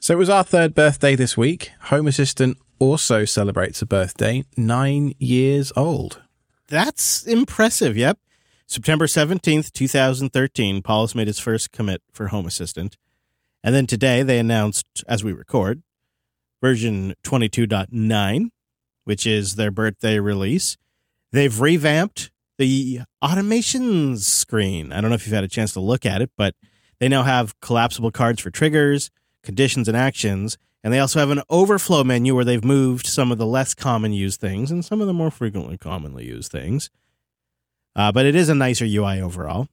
[0.00, 1.70] So it was our third birthday this week.
[1.82, 6.22] Home Assistant also celebrates a birthday, nine years old.
[6.68, 7.96] That's impressive.
[7.96, 8.18] Yep.
[8.66, 12.98] September 17th, 2013, Paulus made his first commit for Home Assistant.
[13.64, 15.82] And then today they announced, as we record,
[16.60, 18.50] version 22.9,
[19.04, 20.76] which is their birthday release.
[21.32, 24.92] They've revamped the automations screen.
[24.92, 26.54] I don't know if you've had a chance to look at it, but
[26.98, 29.10] they now have collapsible cards for triggers,
[29.42, 30.58] conditions, and actions.
[30.84, 34.12] And they also have an overflow menu where they've moved some of the less common
[34.12, 36.90] used things and some of the more frequently commonly used things.
[37.96, 39.68] Uh, but it is a nicer UI overall.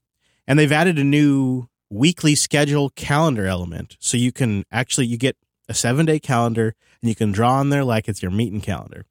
[0.48, 3.98] And they've added a new weekly schedule calendar element.
[4.00, 5.38] So you can actually you get
[5.70, 9.06] a seven day calendar and you can draw on there like it's your meeting calendar.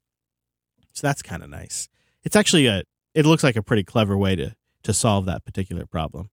[0.93, 1.87] So that's kind of nice.
[2.23, 5.85] It's actually a it looks like a pretty clever way to to solve that particular
[5.85, 6.29] problem.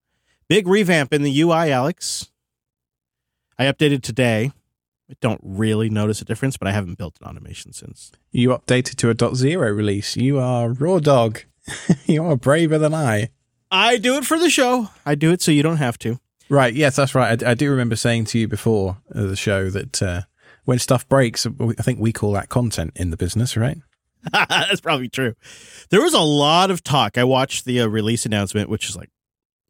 [0.48, 2.30] Big revamp in the UI, Alex.
[3.58, 4.52] I updated today.
[5.20, 8.12] Don't really notice a difference, but I haven't built an automation since.
[8.32, 10.16] You updated to a .0 release.
[10.16, 11.42] You are raw dog.
[12.06, 13.30] you are braver than I.
[13.70, 14.90] I do it for the show.
[15.06, 16.20] I do it so you don't have to.
[16.50, 16.74] Right.
[16.74, 17.42] Yes, that's right.
[17.42, 20.22] I, I do remember saying to you before uh, the show that uh,
[20.66, 23.78] when stuff breaks, I think we call that content in the business, right?
[24.34, 25.36] That's probably true.
[25.90, 27.18] There was a lot of talk.
[27.18, 29.10] I watched the uh, release announcement, which is like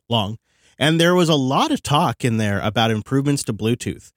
[0.09, 0.37] long,
[0.77, 4.11] and there was a lot of talk in there about improvements to Bluetooth.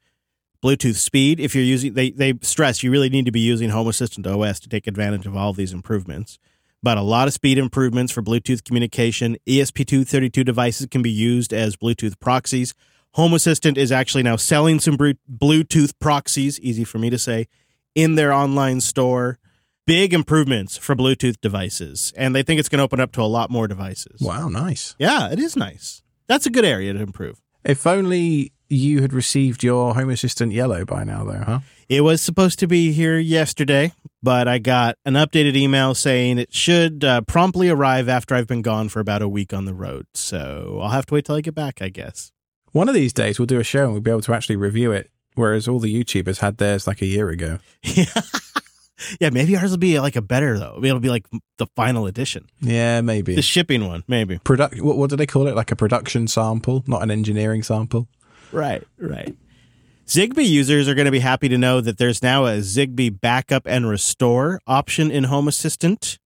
[0.64, 3.86] Bluetooth speed, if you're using, they, they stress you really need to be using Home
[3.86, 6.38] Assistant OS to take advantage of all of these improvements.
[6.82, 9.36] But a lot of speed improvements for Bluetooth communication.
[9.46, 12.74] ESP32 devices can be used as Bluetooth proxies.
[13.12, 17.46] Home Assistant is actually now selling some Bluetooth proxies, easy for me to say,
[17.94, 19.38] in their online store
[19.86, 23.24] big improvements for Bluetooth devices, and they think it's going to open up to a
[23.24, 24.20] lot more devices.
[24.20, 24.96] Wow, nice.
[24.98, 26.02] Yeah, it is nice.
[26.26, 27.42] That's a good area to improve.
[27.64, 31.58] If only you had received your Home Assistant Yellow by now, though, huh?
[31.88, 36.52] It was supposed to be here yesterday, but I got an updated email saying it
[36.54, 40.06] should uh, promptly arrive after I've been gone for about a week on the road.
[40.14, 42.32] So I'll have to wait till I get back, I guess.
[42.72, 44.92] One of these days, we'll do a show and we'll be able to actually review
[44.92, 47.58] it, whereas all the YouTubers had theirs like a year ago.
[47.82, 48.06] Yeah.
[49.20, 50.80] yeah, maybe ours will be like a better though.
[50.82, 51.26] It'll be like
[51.58, 52.46] the final edition.
[52.60, 54.04] Yeah, maybe the shipping one.
[54.08, 54.80] Maybe product.
[54.80, 55.54] What, what do they call it?
[55.54, 58.08] Like a production sample, not an engineering sample.
[58.52, 59.34] Right, right.
[60.06, 63.66] Zigbee users are going to be happy to know that there's now a Zigbee backup
[63.66, 66.18] and restore option in Home Assistant.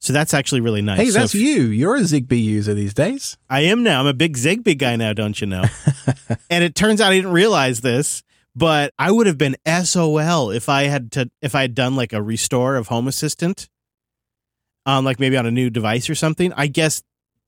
[0.00, 0.98] So that's actually really nice.
[0.98, 1.64] Hey, so that's you.
[1.64, 3.36] You're a Zigbee user these days.
[3.48, 4.00] I am now.
[4.00, 5.64] I'm a big Zigbee guy now, don't you know?
[6.50, 8.22] and it turns out I didn't realize this
[8.54, 12.12] but I would have been SOL if I had to if I had done like
[12.12, 13.68] a restore of Home Assistant,
[14.86, 16.52] um, like maybe on a new device or something.
[16.54, 17.02] I guess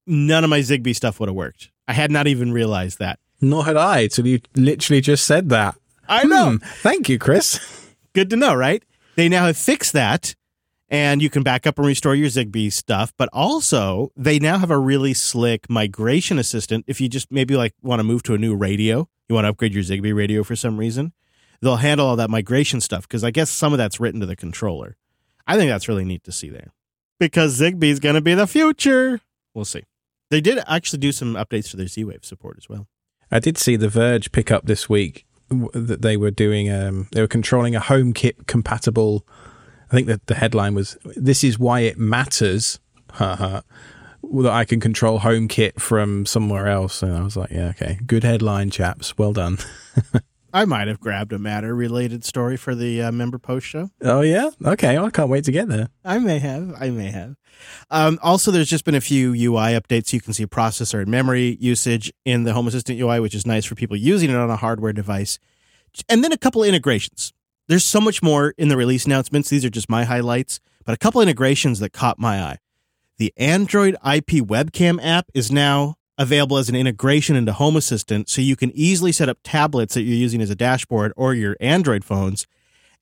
[0.07, 1.71] none of my Zigbee stuff would have worked.
[1.89, 3.19] I had not even realized that.
[3.43, 5.77] Nor had I till you literally just said that.
[6.09, 6.53] I know.
[6.53, 6.57] Hmm.
[6.57, 7.61] Thank you, Chris.
[8.15, 8.83] Good to know, right?
[9.17, 10.35] They now have fixed that,
[10.89, 13.13] and you can back up and restore your Zigbee stuff.
[13.19, 16.85] But also, they now have a really slick migration assistant.
[16.87, 19.49] If you just maybe like want to move to a new radio you want to
[19.49, 21.15] upgrade your Zigbee radio for some reason,
[21.63, 24.37] they'll handle all that migration stuff because I guess some of that's written to the
[24.37, 24.97] controller.
[25.47, 26.73] I think that's really neat to see there
[27.19, 29.21] because Zigbee is going to be the future.
[29.55, 29.85] We'll see.
[30.31, 32.89] They did actually do some updates to their Z Wave support as well.
[33.33, 37.21] I did see The Verge pick up this week that they were doing, um, they
[37.21, 39.27] were controlling a HomeKit compatible.
[39.90, 42.79] I think that the headline was, This is why it matters.
[43.19, 47.02] that I can control HomeKit from somewhere else.
[47.02, 49.19] And I was like, yeah, okay, good headline, chaps.
[49.19, 49.59] Well done.
[50.53, 53.90] I might have grabbed a matter related story for the uh, member post show.
[54.03, 54.96] Oh yeah, okay.
[54.96, 55.88] Well, I can't wait to get there.
[56.05, 56.75] I may have.
[56.79, 57.37] I may have.
[57.90, 60.13] Um, also, there's just been a few UI updates.
[60.13, 63.65] You can see processor and memory usage in the Home Assistant UI, which is nice
[63.65, 65.38] for people using it on a hardware device.
[66.09, 67.33] And then a couple integrations.
[67.69, 69.48] There's so much more in the release announcements.
[69.50, 72.59] These are just my highlights, but a couple integrations that caught my eye
[73.23, 78.40] the Android IP webcam app is now available as an integration into Home Assistant, so
[78.40, 82.04] you can easily set up tablets that you're using as a dashboard or your Android
[82.04, 82.46] phones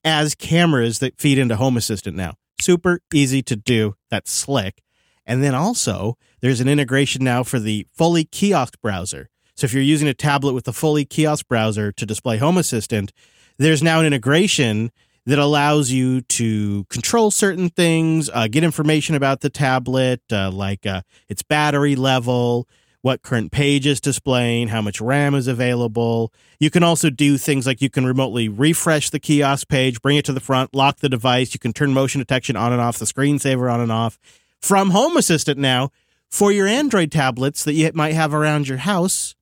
[0.05, 2.35] as cameras that feed into Home Assistant now.
[2.61, 3.95] Super easy to do.
[4.11, 4.83] That's slick.
[5.27, 9.29] And then also, there's an integration now for the Fully Kiosk browser.
[9.55, 13.13] So if you're using a tablet with the Fully Kiosk browser to display Home Assistant,
[13.59, 14.91] there's now an integration
[15.27, 20.87] that allows you to control certain things, uh, get information about the tablet, uh, like
[20.87, 22.67] uh, its battery level,
[23.03, 26.33] what current page is displaying, how much RAM is available.
[26.59, 30.25] You can also do things like you can remotely refresh the kiosk page, bring it
[30.27, 31.55] to the front, lock the device.
[31.55, 34.19] You can turn motion detection on and off, the screensaver on and off
[34.61, 35.91] from Home Assistant now
[36.29, 39.35] for your Android tablets that you might have around your house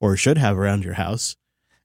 [0.00, 1.36] or should have around your house,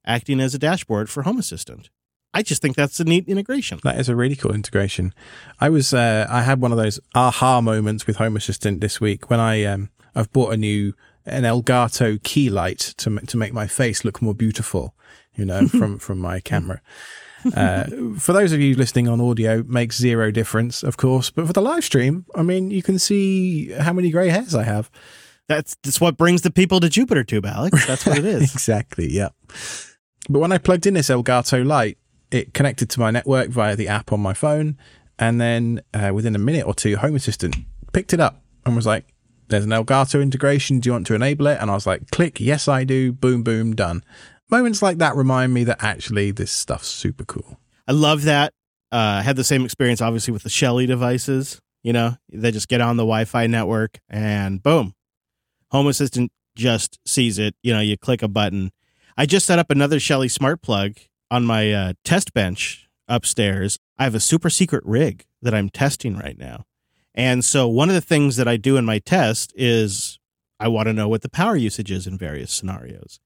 [0.06, 1.90] acting as a dashboard for Home Assistant.
[2.34, 3.80] I just think that's a neat integration.
[3.84, 5.14] That is a really cool integration.
[5.60, 9.30] I was uh, I had one of those aha moments with Home Assistant this week
[9.30, 10.94] when I um I've bought a new
[11.26, 14.96] an Elgato key light to to make my face look more beautiful,
[15.36, 16.82] you know, from from my camera.
[17.56, 17.86] Uh,
[18.20, 21.30] for those of you listening on audio, makes zero difference, of course.
[21.30, 24.64] But for the live stream, I mean, you can see how many grey hairs I
[24.64, 24.92] have.
[25.48, 27.86] That's that's what brings the people to Jupiter Tube, Alex.
[27.88, 28.44] That's what it is.
[28.54, 29.10] exactly.
[29.10, 29.30] Yeah.
[30.30, 31.98] But when I plugged in this Elgato light,
[32.30, 34.78] it connected to my network via the app on my phone,
[35.18, 37.56] and then uh, within a minute or two, Home Assistant
[37.92, 39.11] picked it up and was like,
[39.52, 40.80] "There's an Elgato integration.
[40.80, 43.44] Do you want to enable it?" And I was like, "Click, yes, I do." Boom,
[43.44, 44.04] boom, done.
[44.50, 47.60] Moments like that remind me that actually this stuff's super cool.
[47.88, 48.54] I love that.
[48.92, 51.62] Uh, I had the same experience, obviously, with the Shelly devices.
[51.84, 54.94] You know, they just get on the Wi-Fi network, and boom,
[55.72, 57.56] Home Assistant just sees it.
[57.64, 58.72] You know, you click a button.
[59.18, 60.98] I just set up another Shelly smart plug
[61.30, 63.80] on my uh, test bench upstairs.
[63.98, 66.66] I have a super secret rig that I'm testing right now.
[67.14, 70.20] And so one of the things that I do in my test is
[70.60, 73.20] I want to know what the power usage is in various scenarios.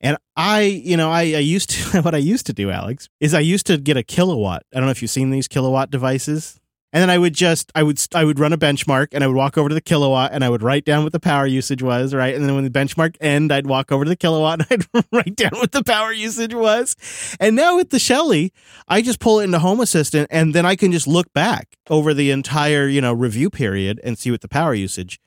[0.00, 3.34] And I, you know, I, I used to, what I used to do, Alex, is
[3.34, 4.64] I used to get a kilowatt.
[4.74, 6.59] I don't know if you've seen these kilowatt devices.
[6.92, 9.36] And then I would just, I would, I would run a benchmark and I would
[9.36, 12.12] walk over to the kilowatt and I would write down what the power usage was,
[12.12, 12.34] right?
[12.34, 15.36] And then when the benchmark end, I'd walk over to the kilowatt and I'd write
[15.36, 16.96] down what the power usage was.
[17.38, 18.52] And now with the Shelly,
[18.88, 22.12] I just pull it into Home Assistant and then I can just look back over
[22.12, 25.20] the entire, you know, review period and see what the power usage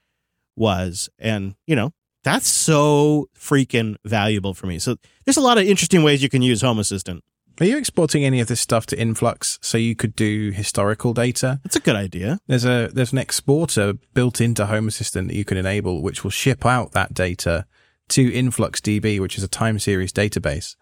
[0.58, 1.10] was.
[1.18, 1.94] And, you know,
[2.24, 4.80] that's so freaking valuable for me.
[4.80, 4.96] So
[5.26, 7.24] there's a lot of interesting ways you can use Home Assistant.
[7.60, 11.60] Are you exporting any of this stuff to Influx so you could do historical data?
[11.64, 12.40] That's a good idea.
[12.48, 16.32] There's a there's an exporter built into Home Assistant that you can enable, which will
[16.32, 17.66] ship out that data
[18.10, 20.76] to InfluxDB, which is a time series database.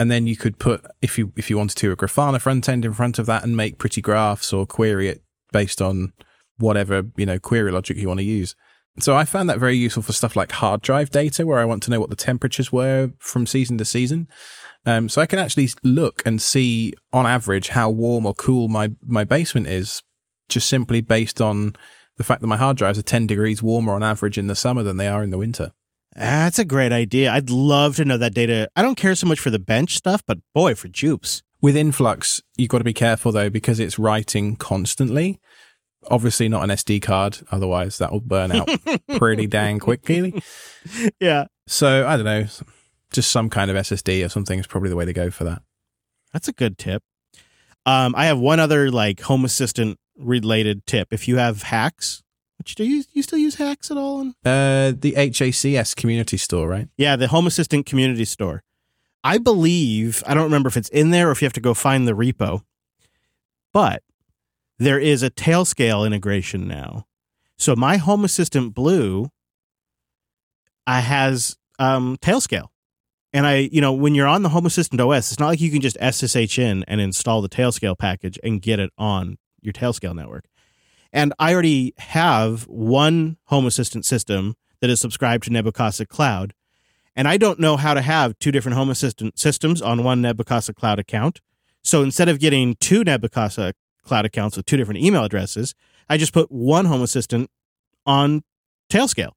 [0.00, 2.84] And then you could put, if you if you wanted to, a Grafana front end
[2.84, 6.12] in front of that and make pretty graphs or query it based on
[6.56, 8.54] whatever you know query logic you want to use.
[9.00, 11.82] So I found that very useful for stuff like hard drive data, where I want
[11.84, 14.26] to know what the temperatures were from season to season.
[14.86, 18.90] Um, so I can actually look and see on average how warm or cool my,
[19.04, 20.02] my basement is
[20.48, 21.76] just simply based on
[22.16, 24.82] the fact that my hard drives are 10 degrees warmer on average in the summer
[24.82, 25.72] than they are in the winter.
[26.14, 27.30] That's a great idea.
[27.30, 28.68] I'd love to know that data.
[28.74, 31.42] I don't care so much for the bench stuff, but boy, for Jupes.
[31.60, 35.40] With Influx, you've got to be careful though, because it's writing constantly.
[36.10, 38.68] Obviously, not an SD card, otherwise, that will burn out
[39.16, 40.40] pretty dang quickly.
[41.20, 41.46] Yeah.
[41.66, 42.46] So, I don't know
[43.12, 45.62] just some kind of SSD or something is probably the way to go for that.
[46.32, 47.02] That's a good tip.
[47.86, 51.08] Um, I have one other like Home Assistant related tip.
[51.10, 52.22] If you have HACS,
[52.58, 54.28] which do you you still use HACS at all?
[54.44, 56.88] Uh, the HACS community store, right?
[56.96, 58.62] Yeah, the Home Assistant community store.
[59.24, 61.74] I believe I don't remember if it's in there or if you have to go
[61.74, 62.62] find the repo,
[63.72, 64.02] but
[64.78, 67.06] there is a Tailscale integration now.
[67.56, 69.30] So my Home Assistant Blue,
[70.86, 72.68] I has um, Tailscale.
[73.32, 75.70] And I, you know, when you're on the Home Assistant OS, it's not like you
[75.70, 80.14] can just SSH in and install the Tailscale package and get it on your Tailscale
[80.14, 80.46] network.
[81.12, 86.54] And I already have one Home Assistant system that is subscribed to Nabu Casa Cloud.
[87.16, 90.44] And I don't know how to have two different Home Assistant systems on one Nabu
[90.44, 91.40] Casa Cloud account.
[91.82, 93.74] So instead of getting two Nabu Casa
[94.04, 95.74] Cloud accounts with two different email addresses,
[96.08, 97.50] I just put one Home Assistant
[98.06, 98.42] on
[98.90, 99.32] Tailscale.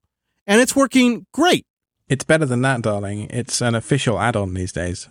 [0.48, 1.66] And it's working great.
[2.12, 3.28] It's better than that, darling.
[3.30, 5.08] It's an official add-on these days.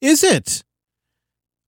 [0.00, 0.64] Is it?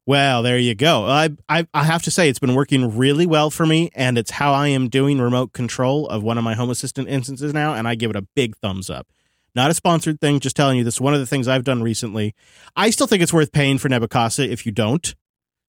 [0.07, 1.07] Well, there you go.
[1.07, 4.33] I, I I have to say it's been working really well for me, and it's
[4.33, 7.87] how I am doing remote control of one of my Home Assistant instances now, and
[7.87, 9.07] I give it a big thumbs up.
[9.55, 11.85] Not a sponsored thing, just telling you this is one of the things I've done
[11.85, 12.35] recently.
[12.75, 15.15] I still think it's worth paying for Nabu Casa if you don't.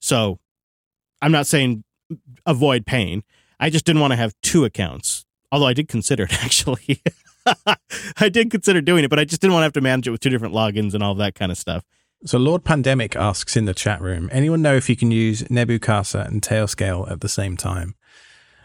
[0.00, 0.40] So
[1.22, 1.84] I'm not saying
[2.44, 3.22] avoid paying.
[3.60, 5.24] I just didn't want to have two accounts.
[5.52, 7.00] Although I did consider it actually.
[8.18, 10.10] I did consider doing it, but I just didn't want to have to manage it
[10.10, 11.84] with two different logins and all that kind of stuff.
[12.24, 15.78] So Lord Pandemic asks in the chat room, anyone know if you can use Nabu
[15.78, 17.94] Casa and Tailscale at the same time?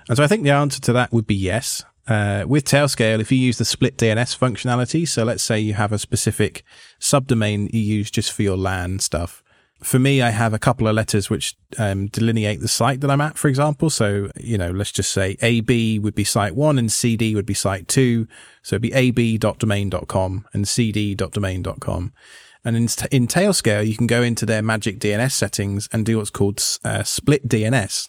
[0.08, 1.84] And so I think the answer to that would be yes.
[2.08, 5.92] Uh, with Tailscale, if you use the split DNS functionality, so let's say you have
[5.92, 6.64] a specific
[7.00, 9.44] subdomain you use just for your LAN stuff.
[9.84, 13.22] For me, I have a couple of letters which um, delineate the site that I'm
[13.22, 13.90] at, for example.
[13.90, 17.56] So, you know, let's just say AB would be site one and CD would be
[17.56, 18.28] site two.
[18.62, 22.14] So it'd be ab.domain.com and cd.domain.com.
[22.64, 26.30] And in, in Tailscale, you can go into their magic DNS settings and do what's
[26.30, 28.08] called uh, split DNS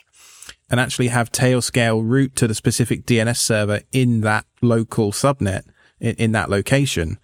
[0.70, 5.64] and actually have Tailscale route to the specific DNS server in that local subnet
[6.00, 7.18] in, in that location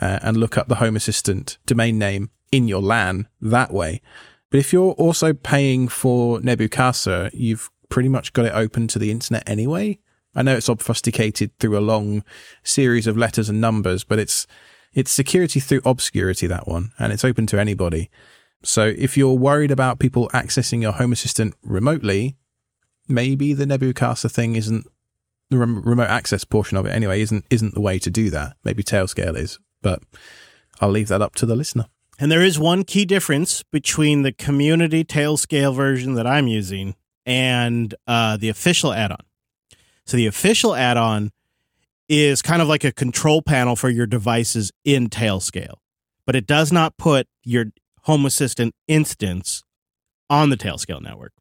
[0.00, 4.00] uh, and look up the Home Assistant domain name in your LAN that way.
[4.50, 8.98] But if you're also paying for Nabu Casa, you've pretty much got it open to
[9.00, 9.98] the internet anyway.
[10.36, 12.22] I know it's obfuscated through a long
[12.62, 14.46] series of letters and numbers, but it's
[14.92, 18.08] it's security through obscurity, that one, and it's open to anybody.
[18.62, 22.36] So if you're worried about people accessing your Home Assistant remotely,
[23.08, 24.86] maybe the Nabu Casa thing isn't
[25.50, 28.56] the rem- remote access portion of it anyway isn't isn't the way to do that.
[28.62, 30.00] Maybe Tailscale is, but
[30.80, 31.86] I'll leave that up to the listener.
[32.18, 36.94] And there is one key difference between the community Tailscale version that I'm using
[37.26, 39.24] and uh, the official add-on.
[40.06, 41.32] So the official add-on
[42.08, 45.76] is kind of like a control panel for your devices in Tailscale,
[46.26, 47.66] but it does not put your
[48.02, 49.64] Home Assistant instance
[50.28, 51.32] on the Tailscale network.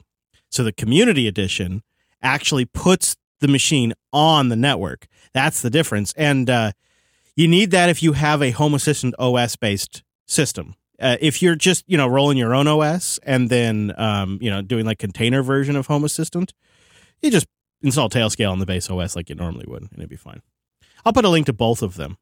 [0.49, 1.83] So the community edition
[2.21, 5.07] actually puts the machine on the network.
[5.33, 6.13] That's the difference.
[6.15, 6.71] And uh,
[7.35, 10.75] you need that if you have a Home Assistant OS based system.
[10.99, 14.61] Uh, if you're just you know rolling your own OS and then um, you know
[14.61, 16.53] doing like container version of Home Assistant,
[17.21, 17.47] you just
[17.81, 20.41] install Tailscale on the base OS like you normally would, and it'd be fine.
[21.05, 22.17] I'll put a link to both of them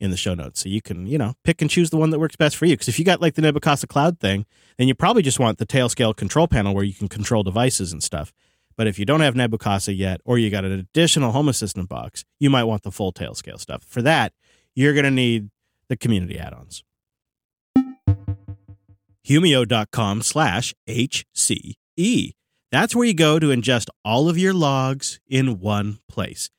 [0.00, 2.18] in the show notes so you can you know pick and choose the one that
[2.18, 2.74] works best for you.
[2.74, 4.46] Because if you got like the Nabu Casa Cloud thing,
[4.78, 8.02] then you probably just want the Tailscale control panel where you can control devices and
[8.02, 8.32] stuff.
[8.76, 11.88] But if you don't have Nabu Casa yet, or you got an additional Home Assistant
[11.88, 13.84] box, you might want the full Tailscale stuff.
[13.84, 14.32] For that,
[14.74, 15.50] you're going to need
[15.88, 16.82] the community add-ons.
[19.26, 22.32] Humio.com slash HCE.
[22.70, 26.50] That's where you go to ingest all of your logs in one place.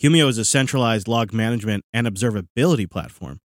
[0.00, 3.40] Humio is a centralized log management and observability platform.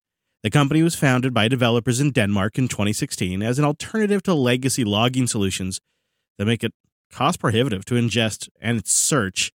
[0.44, 4.84] The company was founded by developers in Denmark in 2016 as an alternative to legacy
[4.84, 5.80] logging solutions
[6.38, 6.74] that make it
[7.12, 9.52] cost prohibitive to ingest and search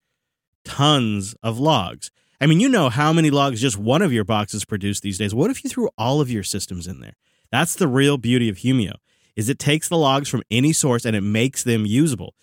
[0.65, 2.09] tons of logs.
[2.39, 5.35] I mean, you know how many logs just one of your boxes produce these days.
[5.35, 7.13] What if you threw all of your systems in there?
[7.51, 8.95] That's the real beauty of Humio
[9.35, 12.35] is it takes the logs from any source and it makes them usable.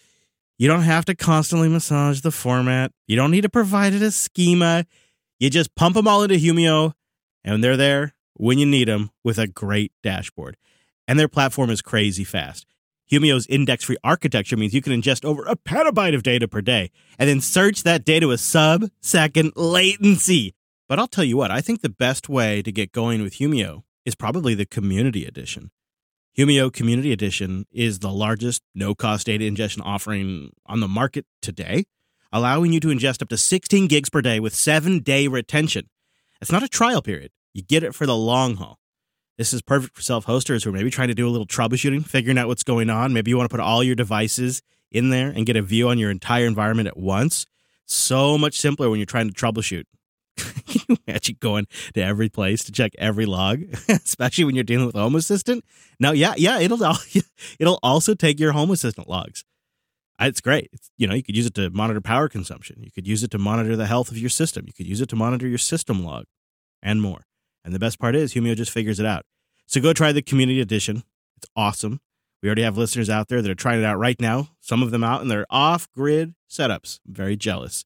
[0.58, 2.92] You don't have to constantly massage the format.
[3.06, 4.86] You don't need to provide it a schema.
[5.38, 6.94] You just pump them all into Humio
[7.44, 10.56] and they're there when you need them with a great dashboard.
[11.06, 12.66] And their platform is crazy fast.
[13.10, 16.90] Humio's index free architecture means you can ingest over a petabyte of data per day
[17.18, 20.54] and then search that data with sub second latency.
[20.88, 23.82] But I'll tell you what, I think the best way to get going with Humio
[24.04, 25.70] is probably the community edition.
[26.38, 31.84] Humio Community Edition is the largest no cost data ingestion offering on the market today,
[32.30, 35.90] allowing you to ingest up to 16 gigs per day with seven day retention.
[36.40, 38.78] It's not a trial period, you get it for the long haul.
[39.36, 42.06] This is perfect for self hosters who are maybe trying to do a little troubleshooting,
[42.06, 43.12] figuring out what's going on.
[43.12, 44.62] Maybe you want to put all your devices
[44.92, 47.46] in there and get a view on your entire environment at once.
[47.84, 49.86] So much simpler when you're trying to troubleshoot.
[50.88, 54.96] You imagine going to every place to check every log, especially when you're dealing with
[54.96, 55.64] Home Assistant?
[55.98, 56.82] No, yeah, yeah, it'll
[57.58, 59.44] it'll also take your Home Assistant logs.
[60.20, 60.68] It's great.
[60.72, 62.82] It's, you know, you could use it to monitor power consumption.
[62.82, 64.64] You could use it to monitor the health of your system.
[64.66, 66.24] You could use it to monitor your system log,
[66.82, 67.26] and more.
[67.64, 69.24] And the best part is, Humio just figures it out.
[69.66, 71.02] So go try the Community Edition.
[71.36, 72.00] It's awesome.
[72.42, 74.50] We already have listeners out there that are trying it out right now.
[74.60, 77.00] Some of them out in their off-grid setups.
[77.06, 77.84] I'm very jealous.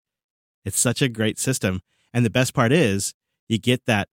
[0.64, 1.80] It's such a great system
[2.12, 3.14] and the best part is
[3.48, 4.08] you get that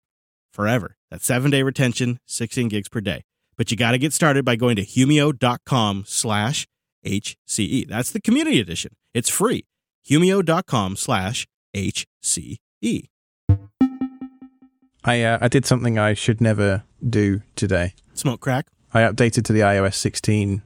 [0.52, 0.98] forever.
[1.12, 3.24] That seven day retention, 16 gigs per day.
[3.56, 6.68] But you got to get started by going to humio.com slash
[7.06, 7.88] HCE.
[7.88, 8.96] That's the community edition.
[9.14, 9.66] It's free.
[10.08, 13.10] Humio.com slash HCE.
[15.04, 17.94] I, uh, I did something I should never do today.
[18.14, 18.68] Smoke crack?
[18.94, 20.62] I updated to the iOS 16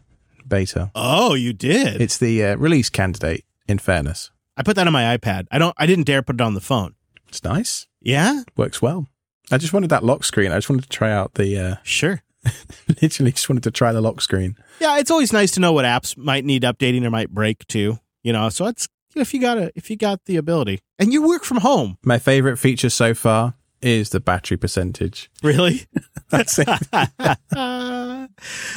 [0.48, 0.92] beta.
[0.96, 2.02] Oh, you did?
[2.02, 4.32] It's the uh, release candidate, in fairness.
[4.58, 5.48] I put that on my iPad.
[5.52, 6.96] I don't I didn't dare put it on the phone.
[7.32, 7.88] It's nice.
[8.02, 9.08] Yeah, works well.
[9.52, 10.52] I just wanted that lock screen.
[10.52, 11.58] I just wanted to try out the.
[11.58, 12.22] Uh, sure.
[13.02, 14.58] literally, just wanted to try the lock screen.
[14.82, 18.00] Yeah, it's always nice to know what apps might need updating or might break too.
[18.22, 21.26] You know, so it's if you got a if you got the ability and you
[21.26, 21.98] work from home.
[22.04, 25.32] My favorite feature so far is the battery percentage.
[25.42, 25.86] Really?
[26.30, 26.68] That's it.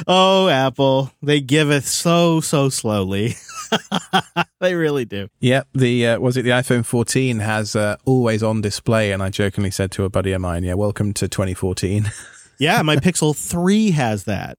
[0.06, 3.34] oh, Apple, they give it so so slowly.
[4.60, 5.28] they really do.
[5.40, 5.68] Yep.
[5.74, 9.70] The uh, was it the iPhone 14 has uh, always on display, and I jokingly
[9.70, 12.10] said to a buddy of mine, "Yeah, welcome to 2014."
[12.58, 14.58] Yeah, my Pixel 3 has that.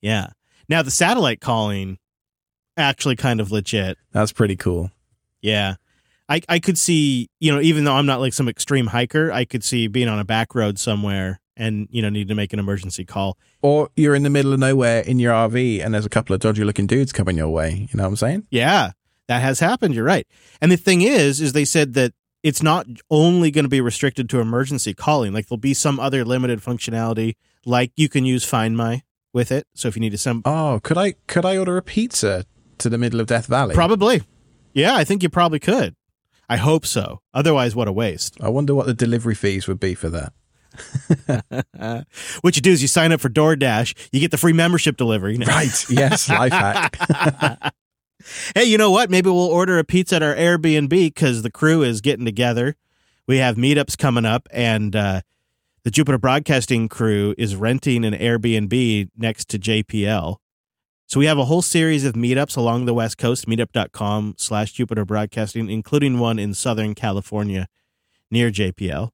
[0.00, 0.28] Yeah.
[0.68, 1.98] Now the satellite calling
[2.76, 3.98] actually kind of legit.
[4.12, 4.90] That's pretty cool.
[5.42, 5.74] Yeah.
[6.28, 9.44] I I could see, you know, even though I'm not like some extreme hiker, I
[9.44, 12.58] could see being on a back road somewhere and, you know, need to make an
[12.58, 13.38] emergency call.
[13.62, 16.40] Or you're in the middle of nowhere in your RV, and there's a couple of
[16.40, 17.88] dodgy looking dudes coming your way.
[17.90, 18.46] You know what I'm saying?
[18.50, 18.92] Yeah.
[19.26, 20.26] That has happened, you're right.
[20.60, 24.28] And the thing is is they said that it's not only going to be restricted
[24.28, 25.32] to emergency calling.
[25.32, 29.02] Like there'll be some other limited functionality like you can use Find My
[29.32, 29.66] with it.
[29.74, 32.44] So if you need to some Oh, could I could I order a pizza
[32.78, 33.74] to the middle of Death Valley?
[33.74, 34.22] Probably.
[34.74, 35.94] Yeah, I think you probably could.
[36.48, 37.20] I hope so.
[37.32, 38.36] Otherwise, what a waste.
[38.40, 40.34] I wonder what the delivery fees would be for that.
[42.40, 45.32] what you do is you sign up for DoorDash, you get the free membership delivery.
[45.32, 45.46] You know?
[45.46, 45.90] Right.
[45.90, 46.28] Yes.
[46.28, 47.74] Life hack.
[48.54, 49.10] hey, you know what?
[49.10, 52.76] Maybe we'll order a pizza at our Airbnb because the crew is getting together.
[53.26, 55.22] We have meetups coming up, and uh,
[55.82, 60.36] the Jupiter Broadcasting crew is renting an Airbnb next to JPL.
[61.06, 65.04] So we have a whole series of meetups along the West Coast, meetup.com slash Jupiter
[65.04, 67.68] Broadcasting, including one in Southern California
[68.30, 69.10] near JPL.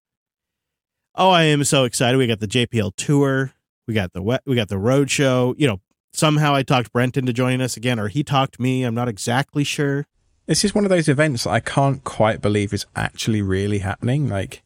[1.15, 2.17] Oh, I am so excited.
[2.19, 3.53] We got the JPL tour.
[3.87, 5.55] We got the we got the road show.
[5.59, 5.81] You know,
[6.13, 8.85] somehow I talked Brent into joining us again, or he talked me.
[8.85, 10.07] I'm not exactly sure.
[10.47, 14.29] It's just one of those events that I can't quite believe is actually really happening.
[14.29, 14.63] Like,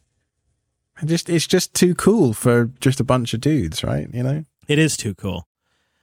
[1.00, 4.08] I just it's just too cool for just a bunch of dudes, right?
[4.12, 5.46] You know, It is too cool.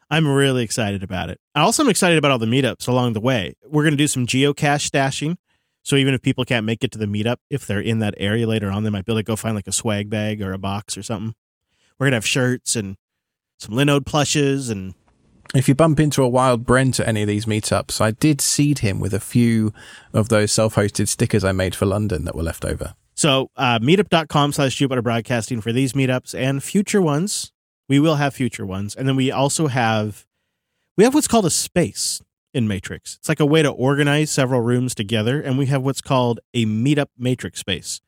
[0.10, 1.40] I'm really excited about it.
[1.56, 3.56] I also am excited about all the meetups along the way.
[3.66, 5.38] We're going to do some geocache stashing.
[5.84, 8.48] So even if people can't make it to the meetup, if they're in that area
[8.48, 10.58] later on, they might be able to go find like a swag bag or a
[10.60, 11.34] box or something.
[11.98, 12.98] We're going to have shirts and
[13.58, 14.94] some Linode plushes and
[15.54, 18.80] if you bump into a wild Brent at any of these meetups, I did seed
[18.80, 19.74] him with a few
[20.14, 22.94] of those self-hosted stickers I made for London that were left over.
[23.16, 27.52] So uh, meetup.com slash Jupiter Broadcasting for these meetups and future ones.
[27.90, 28.96] We will have future ones.
[28.96, 30.26] And then we also have
[30.98, 32.22] we have what's called a space
[32.54, 33.16] in Matrix.
[33.18, 35.42] It's like a way to organize several rooms together.
[35.42, 38.02] And we have what's called a meetup matrix space.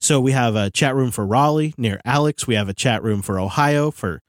[0.00, 2.46] So we have a chat room for Raleigh near Alex.
[2.46, 4.22] We have a chat room for Ohio for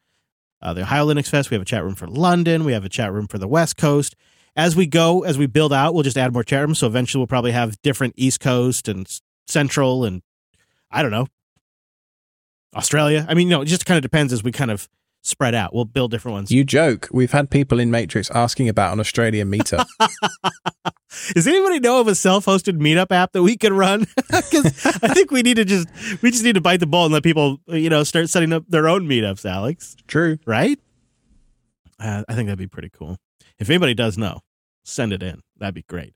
[0.62, 1.50] uh, the Ohio Linux Fest.
[1.50, 2.66] We have a chat room for London.
[2.66, 4.16] We have a chat room for the West Coast.
[4.56, 6.80] As we go, as we build out, we'll just add more chat rooms.
[6.80, 9.08] So eventually we'll probably have different East Coast and
[9.48, 10.22] Central and
[10.92, 11.28] I don't know,
[12.76, 13.26] Australia.
[13.30, 14.90] I mean, you know, it just kind of depends as we kind of
[15.22, 15.74] spread out.
[15.74, 16.52] We'll build different ones.
[16.52, 17.08] You joke.
[17.12, 19.86] We've had people in Matrix asking about an Australian meetup.
[21.34, 24.08] Does anybody know of a self-hosted meetup app that we could run?
[24.32, 25.88] Because I think we need to just
[26.22, 28.64] we just need to bite the bullet and let people you know start setting up
[28.68, 29.50] their own meetups.
[29.50, 30.38] Alex, True.
[30.46, 30.80] right?
[32.00, 33.18] Uh, I think that'd be pretty cool.
[33.60, 34.40] If anybody does know,
[34.84, 35.42] send it in.
[35.58, 36.14] That'd be great.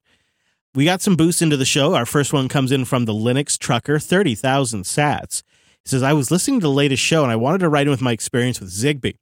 [0.73, 1.93] We got some boosts into the show.
[1.93, 5.43] Our first one comes in from the Linux trucker, thirty thousand sats.
[5.85, 7.91] He says, "I was listening to the latest show and I wanted to write in
[7.91, 9.17] with my experience with Zigbee."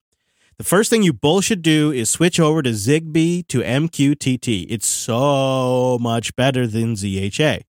[0.57, 4.67] The first thing you bull should do is switch over to Zigbee2MQTT.
[4.69, 7.63] It's so much better than ZHA.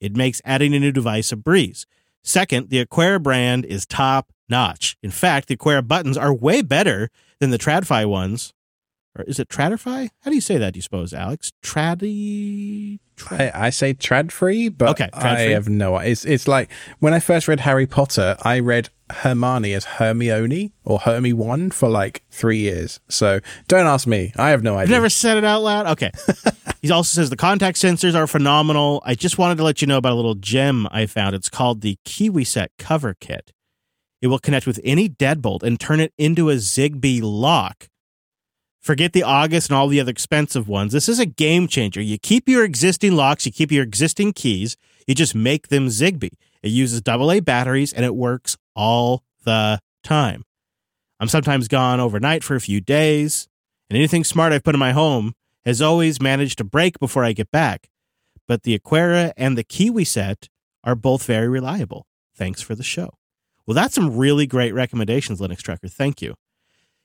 [0.00, 1.84] It makes adding a new device a breeze.
[2.22, 4.96] Second, the Aqara brand is top notch.
[5.02, 7.10] In fact, the Aqara buttons are way better
[7.40, 8.54] than the TradFi ones.
[9.18, 10.08] Or is it Tradify?
[10.20, 11.52] How do you say that, do you suppose, Alex?
[11.62, 12.98] Tradi.
[13.30, 15.96] I, I say trad free, but Okay, I have no.
[15.98, 20.98] It's it's like when I first read Harry Potter, I read Hermione as Hermione or
[21.00, 23.00] Hermy One for like three years.
[23.08, 24.32] So don't ask me.
[24.36, 24.82] I have no idea.
[24.82, 25.86] I've never said it out loud.
[25.86, 26.10] Okay.
[26.82, 29.02] he also says the contact sensors are phenomenal.
[29.04, 31.34] I just wanted to let you know about a little gem I found.
[31.34, 33.52] It's called the KiwiSet cover kit.
[34.20, 37.88] It will connect with any deadbolt and turn it into a Zigbee lock.
[38.82, 40.92] Forget the August and all the other expensive ones.
[40.92, 42.02] This is a game changer.
[42.02, 44.76] You keep your existing locks, you keep your existing keys,
[45.06, 46.32] you just make them Zigbee.
[46.64, 50.44] It uses AA batteries and it works all the time.
[51.20, 53.46] I'm sometimes gone overnight for a few days,
[53.88, 57.32] and anything smart I've put in my home has always managed to break before I
[57.32, 57.88] get back.
[58.48, 60.48] But the Aqara and the Kiwi set
[60.82, 62.06] are both very reliable.
[62.34, 63.14] Thanks for the show.
[63.64, 65.86] Well, that's some really great recommendations, Linux Trucker.
[65.86, 66.34] Thank you.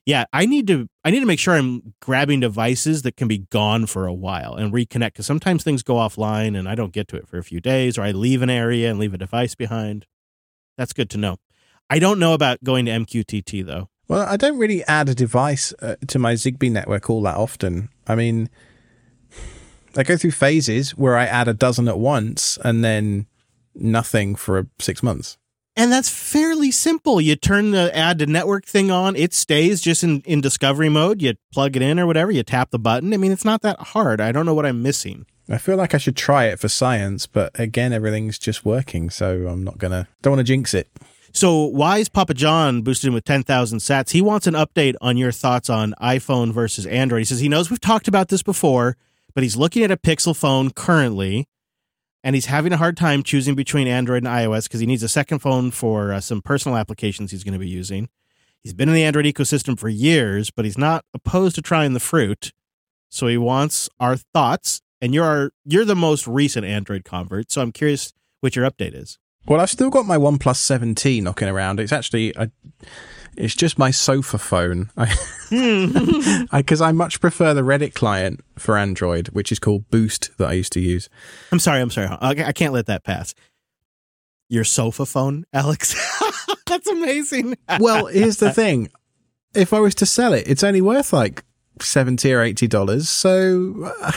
[0.08, 3.40] Yeah, I need to I need to make sure I'm grabbing devices that can be
[3.40, 7.10] gone for a while and reconnect because sometimes things go offline and I don't get
[7.10, 9.54] to it for a few days or I leave an area and leave a device
[9.54, 10.06] behind.
[10.78, 11.40] That's good to know.
[11.90, 13.90] I don't know about going to MQTT though.
[14.08, 17.90] Well, I don't really add a device uh, to my Zigbee network all that often.
[18.08, 18.50] I mean,
[19.98, 23.28] I go through phases where I add a dozen at once and then
[23.76, 25.38] nothing for six months.
[25.78, 27.22] And that's fairly simple.
[27.22, 31.22] You turn the add to network thing on, it stays just in, in discovery mode.
[31.22, 33.14] You plug it in or whatever, you tap the button.
[33.14, 34.20] I mean, it's not that hard.
[34.20, 35.28] I don't know what I'm missing.
[35.48, 39.48] I feel like I should try it for science, but again, everything's just working, so
[39.48, 40.08] I'm not gonna.
[40.22, 40.90] Don't want to jinx it.
[41.32, 44.10] So why is Papa John boosted him with 10,000 sats.
[44.10, 47.20] He wants an update on your thoughts on iPhone versus Android.
[47.20, 48.98] He says he knows we've talked about this before,
[49.36, 51.48] but he's looking at a Pixel phone currently,
[52.28, 55.08] and he's having a hard time choosing between Android and iOS because he needs a
[55.08, 58.10] second phone for uh, some personal applications he's going to be using.
[58.62, 62.02] He's been in the Android ecosystem for years, but he's not opposed to trying the
[62.02, 62.52] fruit.
[63.08, 67.72] So he wants our thoughts and you're you're the most recent Android convert, so I'm
[67.72, 68.12] curious
[68.42, 69.20] what your update is.
[69.46, 71.80] Well, I've still got my OnePlus 7T knocking around.
[71.80, 72.52] It's actually a,
[73.38, 74.90] it's just my sofa phone.
[74.96, 80.50] Because I, I, much prefer the Reddit client for Android, which is called Boost that
[80.50, 81.10] I used to use.
[81.52, 82.10] I'm sorry, I'm sorry.
[82.20, 83.34] I can't let that pass.
[84.50, 85.96] Your sofa phone, Alex?
[86.68, 87.56] That's amazing.
[87.80, 88.90] well, here's the thing.
[89.54, 91.44] If I was to sell it, it's only worth like
[91.82, 93.06] 70 or $80.
[93.06, 94.12] So uh,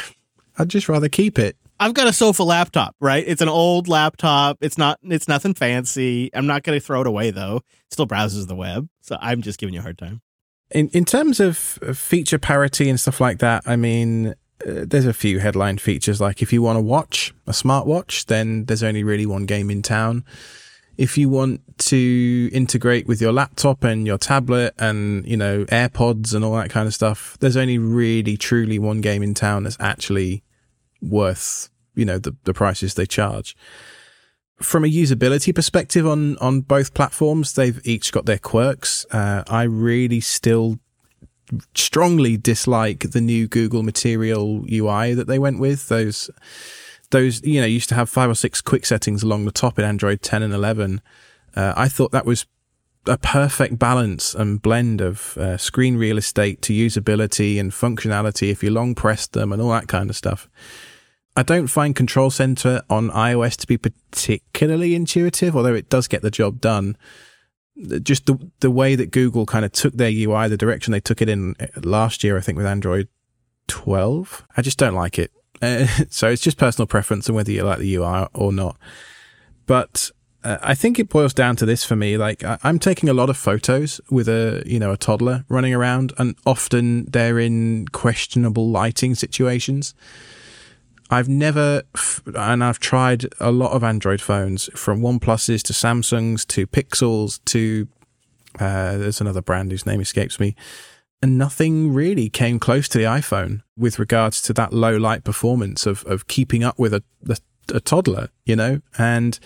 [0.58, 1.56] I'd just rather keep it.
[1.80, 3.24] I've got a sofa laptop, right?
[3.26, 4.58] It's an old laptop.
[4.60, 6.30] It's not it's nothing fancy.
[6.34, 7.56] I'm not going to throw it away though.
[7.56, 8.86] It still browses the web.
[9.00, 10.20] So I'm just giving you a hard time.
[10.70, 14.34] In in terms of feature parity and stuff like that, I mean,
[14.66, 18.66] uh, there's a few headline features like if you want to watch a smartwatch, then
[18.66, 20.22] there's only really one game in town.
[20.98, 26.34] If you want to integrate with your laptop and your tablet and, you know, AirPods
[26.34, 29.78] and all that kind of stuff, there's only really truly one game in town that's
[29.80, 30.42] actually
[31.02, 33.56] worth you know the, the prices they charge.
[34.60, 39.06] From a usability perspective on on both platforms they've each got their quirks.
[39.10, 40.78] Uh, i really still
[41.74, 45.88] strongly dislike the new google material ui that they went with.
[45.88, 46.30] Those
[47.10, 49.84] those you know used to have five or six quick settings along the top in
[49.84, 51.00] android 10 and 11
[51.56, 52.46] uh, i thought that was
[53.06, 58.62] a perfect balance and blend of uh, screen real estate to usability and functionality if
[58.62, 60.48] you long press them and all that kind of stuff
[61.40, 66.20] I don't find Control Center on iOS to be particularly intuitive, although it does get
[66.20, 66.98] the job done.
[68.02, 71.22] Just the the way that Google kind of took their UI, the direction they took
[71.22, 73.08] it in uh, last year, I think with Android
[73.68, 75.32] 12, I just don't like it.
[75.62, 78.76] Uh, so it's just personal preference and whether you like the UI or not.
[79.64, 80.10] But
[80.44, 82.18] uh, I think it boils down to this for me.
[82.18, 85.72] Like I, am taking a lot of photos with a you know a toddler running
[85.72, 89.94] around, and often they're in questionable lighting situations.
[91.10, 91.82] I've never,
[92.34, 97.88] and I've tried a lot of Android phones from OnePluses to Samsungs to Pixels to,
[98.60, 100.54] uh, there's another brand whose name escapes me.
[101.20, 105.84] And nothing really came close to the iPhone with regards to that low light performance
[105.84, 107.36] of, of keeping up with a, a,
[107.74, 108.80] a toddler, you know?
[108.96, 109.38] And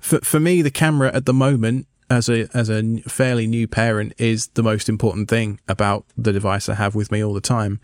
[0.00, 4.12] for, for me, the camera at the moment as a as a fairly new parent
[4.18, 7.80] is the most important thing about the device I have with me all the time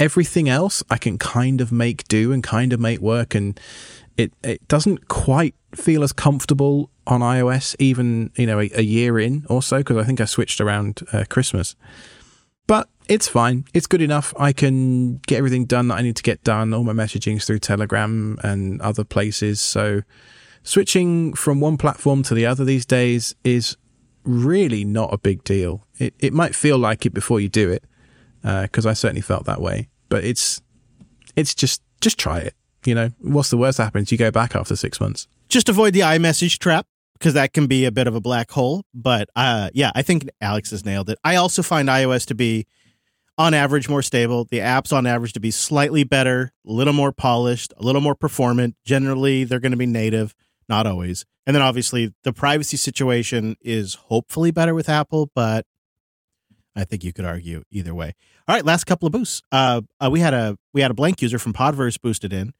[0.00, 3.60] everything else I can kind of make do and kind of make work and
[4.16, 9.18] it it doesn't quite feel as comfortable on iOS even you know a, a year
[9.20, 11.76] in or so because I think I switched around uh, Christmas.
[12.66, 13.64] But it's fine.
[13.74, 14.32] It's good enough.
[14.38, 17.58] I can get everything done that I need to get done all my messaging through
[17.58, 19.60] Telegram and other places.
[19.60, 20.02] So
[20.62, 23.76] switching from one platform to the other these days is
[24.22, 25.84] really not a big deal.
[25.98, 27.84] It it might feel like it before you do it
[28.42, 29.89] because uh, I certainly felt that way.
[30.10, 30.60] But it's
[31.36, 32.54] it's just just try it.
[32.84, 34.12] You know, what's the worst that happens?
[34.12, 35.26] You go back after six months.
[35.48, 36.86] Just avoid the iMessage trap
[37.18, 38.84] because that can be a bit of a black hole.
[38.92, 41.18] But uh, yeah, I think Alex has nailed it.
[41.24, 42.66] I also find iOS to be
[43.36, 44.44] on average more stable.
[44.44, 48.14] The apps on average to be slightly better, a little more polished, a little more
[48.14, 48.76] performant.
[48.84, 50.34] Generally, they're going to be native,
[50.68, 51.24] not always.
[51.46, 55.66] And then obviously the privacy situation is hopefully better with Apple, but
[56.76, 58.14] I think you could argue either way.
[58.46, 59.42] All right, last couple of boosts.
[59.50, 62.52] Uh, uh, we had a we had a blank user from Podverse boosted in.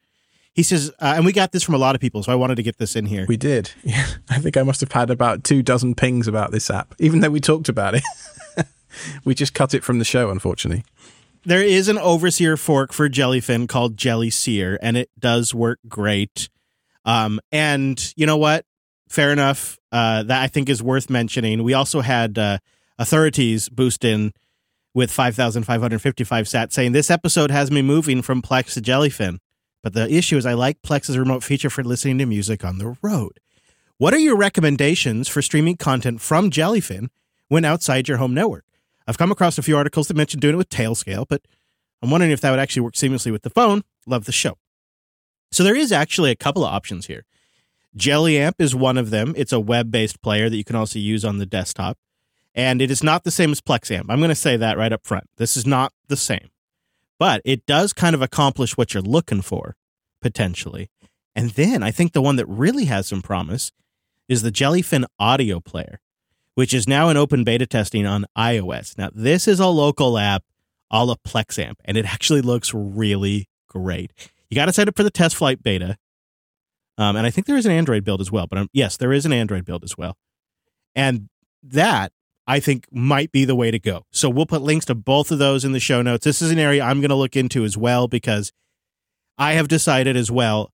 [0.52, 2.56] He says, uh, and we got this from a lot of people, so I wanted
[2.56, 3.24] to get this in here.
[3.28, 3.70] We did.
[3.84, 7.20] Yeah, I think I must have had about two dozen pings about this app, even
[7.20, 8.02] though we talked about it.
[9.24, 10.84] we just cut it from the show, unfortunately.
[11.44, 16.50] There is an Overseerr fork for Jellyfin called Jellyseerr, and it does work great.
[17.04, 18.66] Um, and you know what?
[19.08, 19.78] Fair enough.
[19.90, 21.62] Uh, that I think is worth mentioning.
[21.62, 22.58] We also had uh,
[23.00, 24.32] authorities boost in
[24.94, 29.38] with 5,555 sat saying this episode has me moving from Plex to Jellyfin.
[29.82, 32.96] But the issue is I like Plex's remote feature for listening to music on the
[33.00, 33.40] road.
[33.96, 37.08] What are your recommendations for streaming content from Jellyfin
[37.48, 38.66] when outside your home network?
[39.06, 41.42] I've come across a few articles that mention doing it with Tailscale, but
[42.02, 43.82] I'm wondering if that would actually work seamlessly with the phone.
[44.06, 44.58] Love the show.
[45.50, 47.24] So there is actually a couple of options here.
[47.96, 49.34] JellyAmp is one of them.
[49.36, 51.98] It's a web based player that you can also use on the desktop.
[52.54, 54.06] And it is not the same as PlexAmp.
[54.08, 55.24] I'm going to say that right up front.
[55.36, 56.50] This is not the same,
[57.18, 59.76] but it does kind of accomplish what you're looking for
[60.20, 60.90] potentially.
[61.34, 63.70] And then I think the one that really has some promise
[64.28, 66.00] is the Jellyfin audio player,
[66.54, 68.98] which is now in open beta testing on iOS.
[68.98, 70.42] Now, this is a local app
[70.90, 74.12] a la PlexAmp, and it actually looks really great.
[74.48, 75.96] You got to sign up for the test flight beta.
[76.98, 79.12] Um, and I think there is an Android build as well, but um, yes, there
[79.12, 80.16] is an Android build as well.
[80.94, 81.28] And
[81.62, 82.12] that
[82.46, 84.06] I think might be the way to go.
[84.10, 86.24] So we'll put links to both of those in the show notes.
[86.24, 88.52] This is an area I'm going to look into as well because
[89.38, 90.72] I have decided as well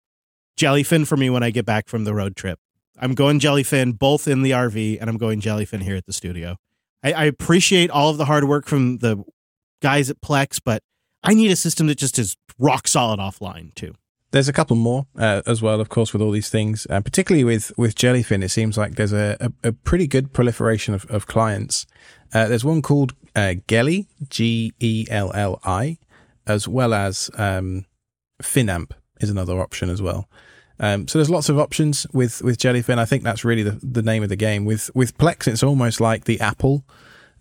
[0.59, 2.59] jellyfin for me when I get back from the road trip.
[2.99, 6.57] I'm going jellyfin both in the RV and I'm going jellyfin here at the studio.
[7.03, 9.23] I, I appreciate all of the hard work from the
[9.83, 10.83] guys at Plex, but
[11.23, 13.95] I need a system that just is rock solid offline too.
[14.33, 17.45] There's a couple more uh, as well, of course, with all these things, and particularly
[17.45, 21.27] with with Jellyfin, it seems like there's a, a, a pretty good proliferation of, of
[21.27, 21.87] clients.
[22.35, 25.99] Uh, there's one called uh, Gelli, G E L L I,
[26.47, 27.87] as well as um,
[28.43, 30.29] Finamp is another option as well.
[30.79, 32.99] Um, so there's lots of options with with Jellyfin.
[32.99, 34.65] I think that's really the, the name of the game.
[34.65, 36.85] With with Plex, it's almost like the Apple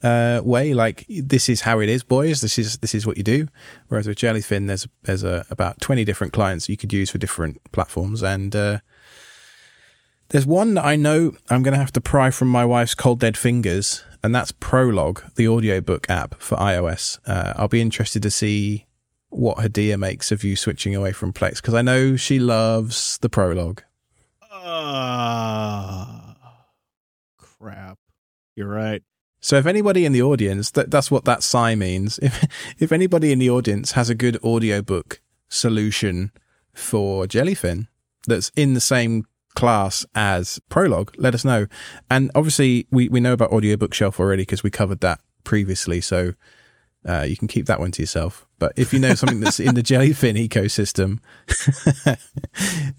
[0.04, 0.74] uh, way.
[0.74, 2.42] Like this is how it is, boys.
[2.42, 3.48] This is this is what you do.
[3.88, 7.60] Whereas with Jellyfin, there's there's a, about twenty different clients you could use for different
[7.72, 8.80] platforms, and uh,
[10.30, 13.20] there's one that I know I'm going to have to pry from my wife's cold
[13.20, 17.20] dead fingers, and that's Prologue, the audiobook app for iOS.
[17.28, 18.86] Uh, I'll be interested to see
[19.30, 23.30] what Hadia makes of you switching away from Plex because I know she loves the
[23.30, 23.84] Prologue.
[24.52, 26.34] Uh,
[27.38, 28.00] crap.
[28.56, 29.04] You're right.
[29.46, 32.20] So if anybody in the audience, that, that's what that sigh means.
[32.24, 32.48] If
[32.80, 36.32] if anybody in the audience has a good audiobook solution
[36.74, 37.86] for Jellyfin
[38.26, 41.68] that's in the same class as Prologue, let us know.
[42.10, 46.02] And obviously, we, we know about Audiobook Shelf already because we covered that previously.
[46.02, 46.34] So
[47.08, 48.48] uh, you can keep that one to yourself.
[48.58, 51.20] But if you know something that's in the Jellyfin ecosystem,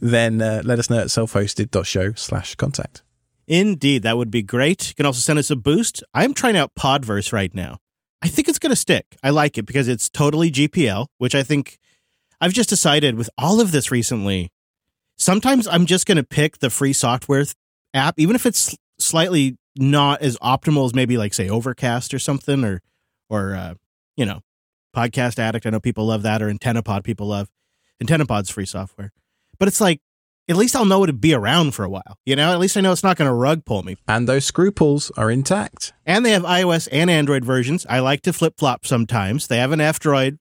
[0.00, 3.02] then uh, let us know at self-hosted.show slash contact.
[3.48, 4.88] Indeed, that would be great.
[4.88, 6.02] You can also send us a boost.
[6.12, 7.78] I'm trying out Podverse right now.
[8.22, 9.16] I think it's going to stick.
[9.22, 11.78] I like it because it's totally GPL, which I think
[12.40, 14.50] I've just decided with all of this recently.
[15.16, 17.44] Sometimes I'm just going to pick the free software
[17.94, 22.64] app, even if it's slightly not as optimal as maybe like say Overcast or something,
[22.64, 22.82] or
[23.28, 23.74] or uh,
[24.16, 24.40] you know,
[24.94, 25.66] Podcast Addict.
[25.66, 27.04] I know people love that, or AntennaPod.
[27.04, 27.48] People love
[28.02, 29.12] AntennaPod's free software,
[29.58, 30.00] but it's like
[30.48, 32.18] at least I'll know it'd be around for a while.
[32.24, 33.96] You know, at least I know it's not going to rug pull me.
[34.06, 35.92] And those scruples are intact.
[36.04, 37.84] And they have iOS and Android versions.
[37.88, 39.48] I like to flip flop sometimes.
[39.48, 40.38] They have an F Droid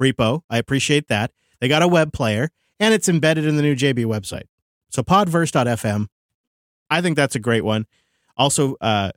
[0.00, 0.42] repo.
[0.48, 1.32] I appreciate that.
[1.60, 4.44] They got a web player, and it's embedded in the new JB website.
[4.90, 6.06] So podverse.fm.
[6.90, 7.86] I think that's a great one.
[8.36, 9.10] Also, uh,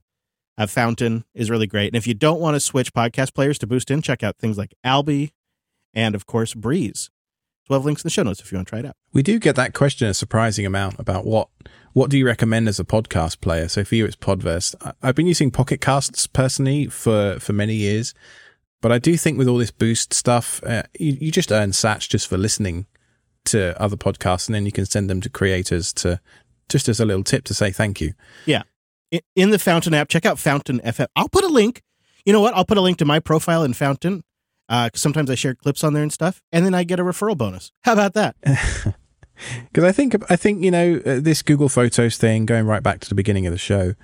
[0.57, 1.87] a Fountain is really great.
[1.87, 4.57] And if you don't want to switch podcast players to boost in, check out things
[4.57, 5.33] like Alby
[5.93, 7.09] and, of course, Breez.
[7.71, 8.97] We'll have links in the show notes if you want to try it out.
[9.13, 11.47] We do get that question a surprising amount about what
[11.93, 13.69] what do you recommend as a podcast player.
[13.69, 14.75] So for you, it's Podverse.
[15.01, 18.13] I've been using Pocket Casts personally for for many years,
[18.81, 22.09] but I do think with all this boost stuff, uh, you, you just earn Sats
[22.09, 22.87] just for listening
[23.45, 26.19] to other podcasts, and then you can send them to creators to
[26.67, 28.15] just as a little tip to say thank you.
[28.45, 28.63] Yeah,
[29.11, 31.07] in, in the Fountain app, check out Fountain FM.
[31.15, 31.83] I'll put a link.
[32.25, 32.53] You know what?
[32.53, 34.25] I'll put a link to my profile in Fountain
[34.71, 37.37] uh, sometimes I share clips on there and stuff, and then I get a referral
[37.37, 37.71] bonus.
[37.83, 38.35] How about that?
[39.69, 42.99] Because I think I think you know uh, this Google Photos thing, going right back
[42.99, 43.95] to the beginning of the show.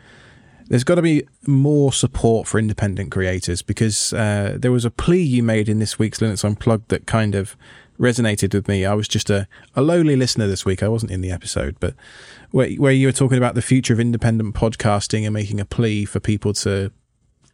[0.68, 5.22] There's got to be more support for independent creators because uh, there was a plea
[5.22, 7.56] you made in this week's Linux Unplugged that kind of
[8.00, 8.84] resonated with me.
[8.84, 10.82] I was just a, a lowly listener this week.
[10.82, 11.94] I wasn't in the episode, but
[12.50, 16.04] where, where you were talking about the future of independent podcasting and making a plea
[16.04, 16.92] for people to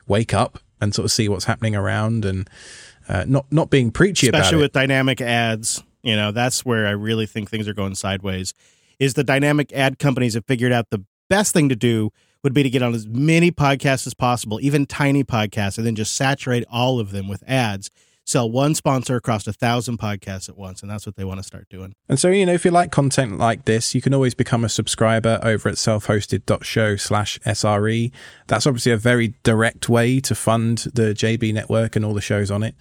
[0.07, 2.49] wake up and sort of see what's happening around and
[3.07, 4.41] uh, not not being preachy Especially about it.
[4.41, 8.53] Especially with dynamic ads, you know, that's where I really think things are going sideways.
[8.99, 12.11] Is the dynamic ad companies have figured out the best thing to do
[12.43, 15.95] would be to get on as many podcasts as possible, even tiny podcasts, and then
[15.95, 17.89] just saturate all of them with ads
[18.25, 20.81] sell one sponsor across a thousand podcasts at once.
[20.81, 21.93] And that's what they want to start doing.
[22.07, 24.69] And so, you know, if you like content like this, you can always become a
[24.69, 28.11] subscriber over at self-hosted.show slash SRE.
[28.47, 32.49] That's obviously a very direct way to fund the JB network and all the shows
[32.49, 32.75] on it,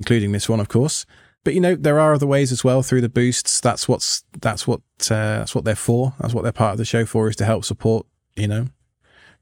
[0.00, 1.06] including this one, of course.
[1.44, 3.60] But you know, there are other ways as well through the boosts.
[3.60, 4.80] That's what's, that's what,
[5.10, 6.14] uh, that's what they're for.
[6.20, 8.66] That's what they're part of the show for is to help support, you know,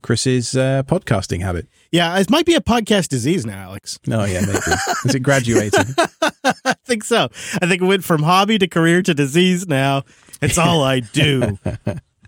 [0.03, 1.68] Chris's uh, podcasting habit.
[1.92, 3.98] Yeah, it might be a podcast disease now, Alex.
[4.11, 4.59] Oh yeah, maybe.
[5.05, 5.94] Is it graduating?
[6.44, 7.24] I think so.
[7.61, 10.03] I think it went from hobby to career to disease now.
[10.40, 11.59] It's all I do.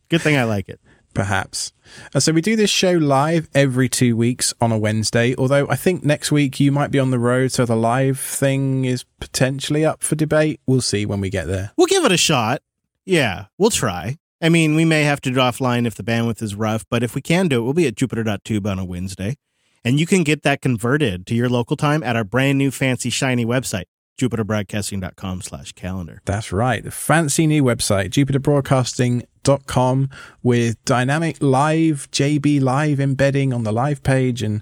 [0.08, 0.80] Good thing I like it.
[1.14, 1.72] Perhaps.
[2.14, 5.76] Uh, so we do this show live every two weeks on a Wednesday, although I
[5.76, 9.84] think next week you might be on the road, so the live thing is potentially
[9.84, 10.60] up for debate.
[10.66, 11.72] We'll see when we get there.
[11.76, 12.62] We'll give it a shot.
[13.04, 14.16] Yeah, we'll try.
[14.42, 17.14] I mean, we may have to do offline if the bandwidth is rough, but if
[17.14, 19.36] we can do it, we'll be at jupiter.tube on a Wednesday.
[19.84, 23.08] And you can get that converted to your local time at our brand new fancy
[23.08, 23.84] shiny website,
[24.20, 26.22] jupiterbroadcasting.com slash calendar.
[26.24, 26.82] That's right.
[26.82, 30.10] The fancy new website, jupiterbroadcasting.com
[30.42, 34.60] with dynamic live JB live embedding on the live page and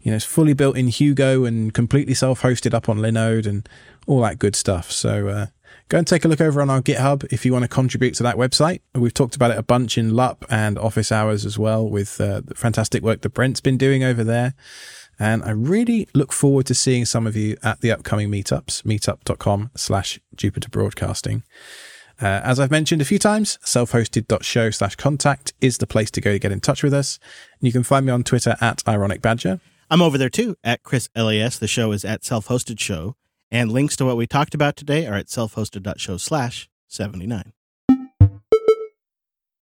[0.00, 3.68] you know, it's fully built in Hugo and completely self-hosted up on Linode and
[4.06, 4.90] all that good stuff.
[4.90, 5.46] So, uh,
[5.88, 8.22] go and take a look over on our GitHub if you want to contribute to
[8.22, 8.80] that website.
[8.94, 12.42] We've talked about it a bunch in LUP and office hours as well with uh,
[12.44, 14.54] the fantastic work that Brent's been doing over there.
[15.18, 19.70] And I really look forward to seeing some of you at the upcoming meetups, meetup.com
[19.74, 21.42] slash Jupiter Broadcasting.
[22.20, 26.32] Uh, as I've mentioned a few times, self-hosted.show slash contact is the place to go
[26.32, 27.18] to get in touch with us.
[27.60, 29.60] And you can find me on Twitter at Ironic Badger.
[29.90, 31.58] I'm over there too at Chris LAS.
[31.58, 33.16] The show is at self-hosted show.
[33.50, 37.52] And links to what we talked about today are at self-hosted.show slash 79.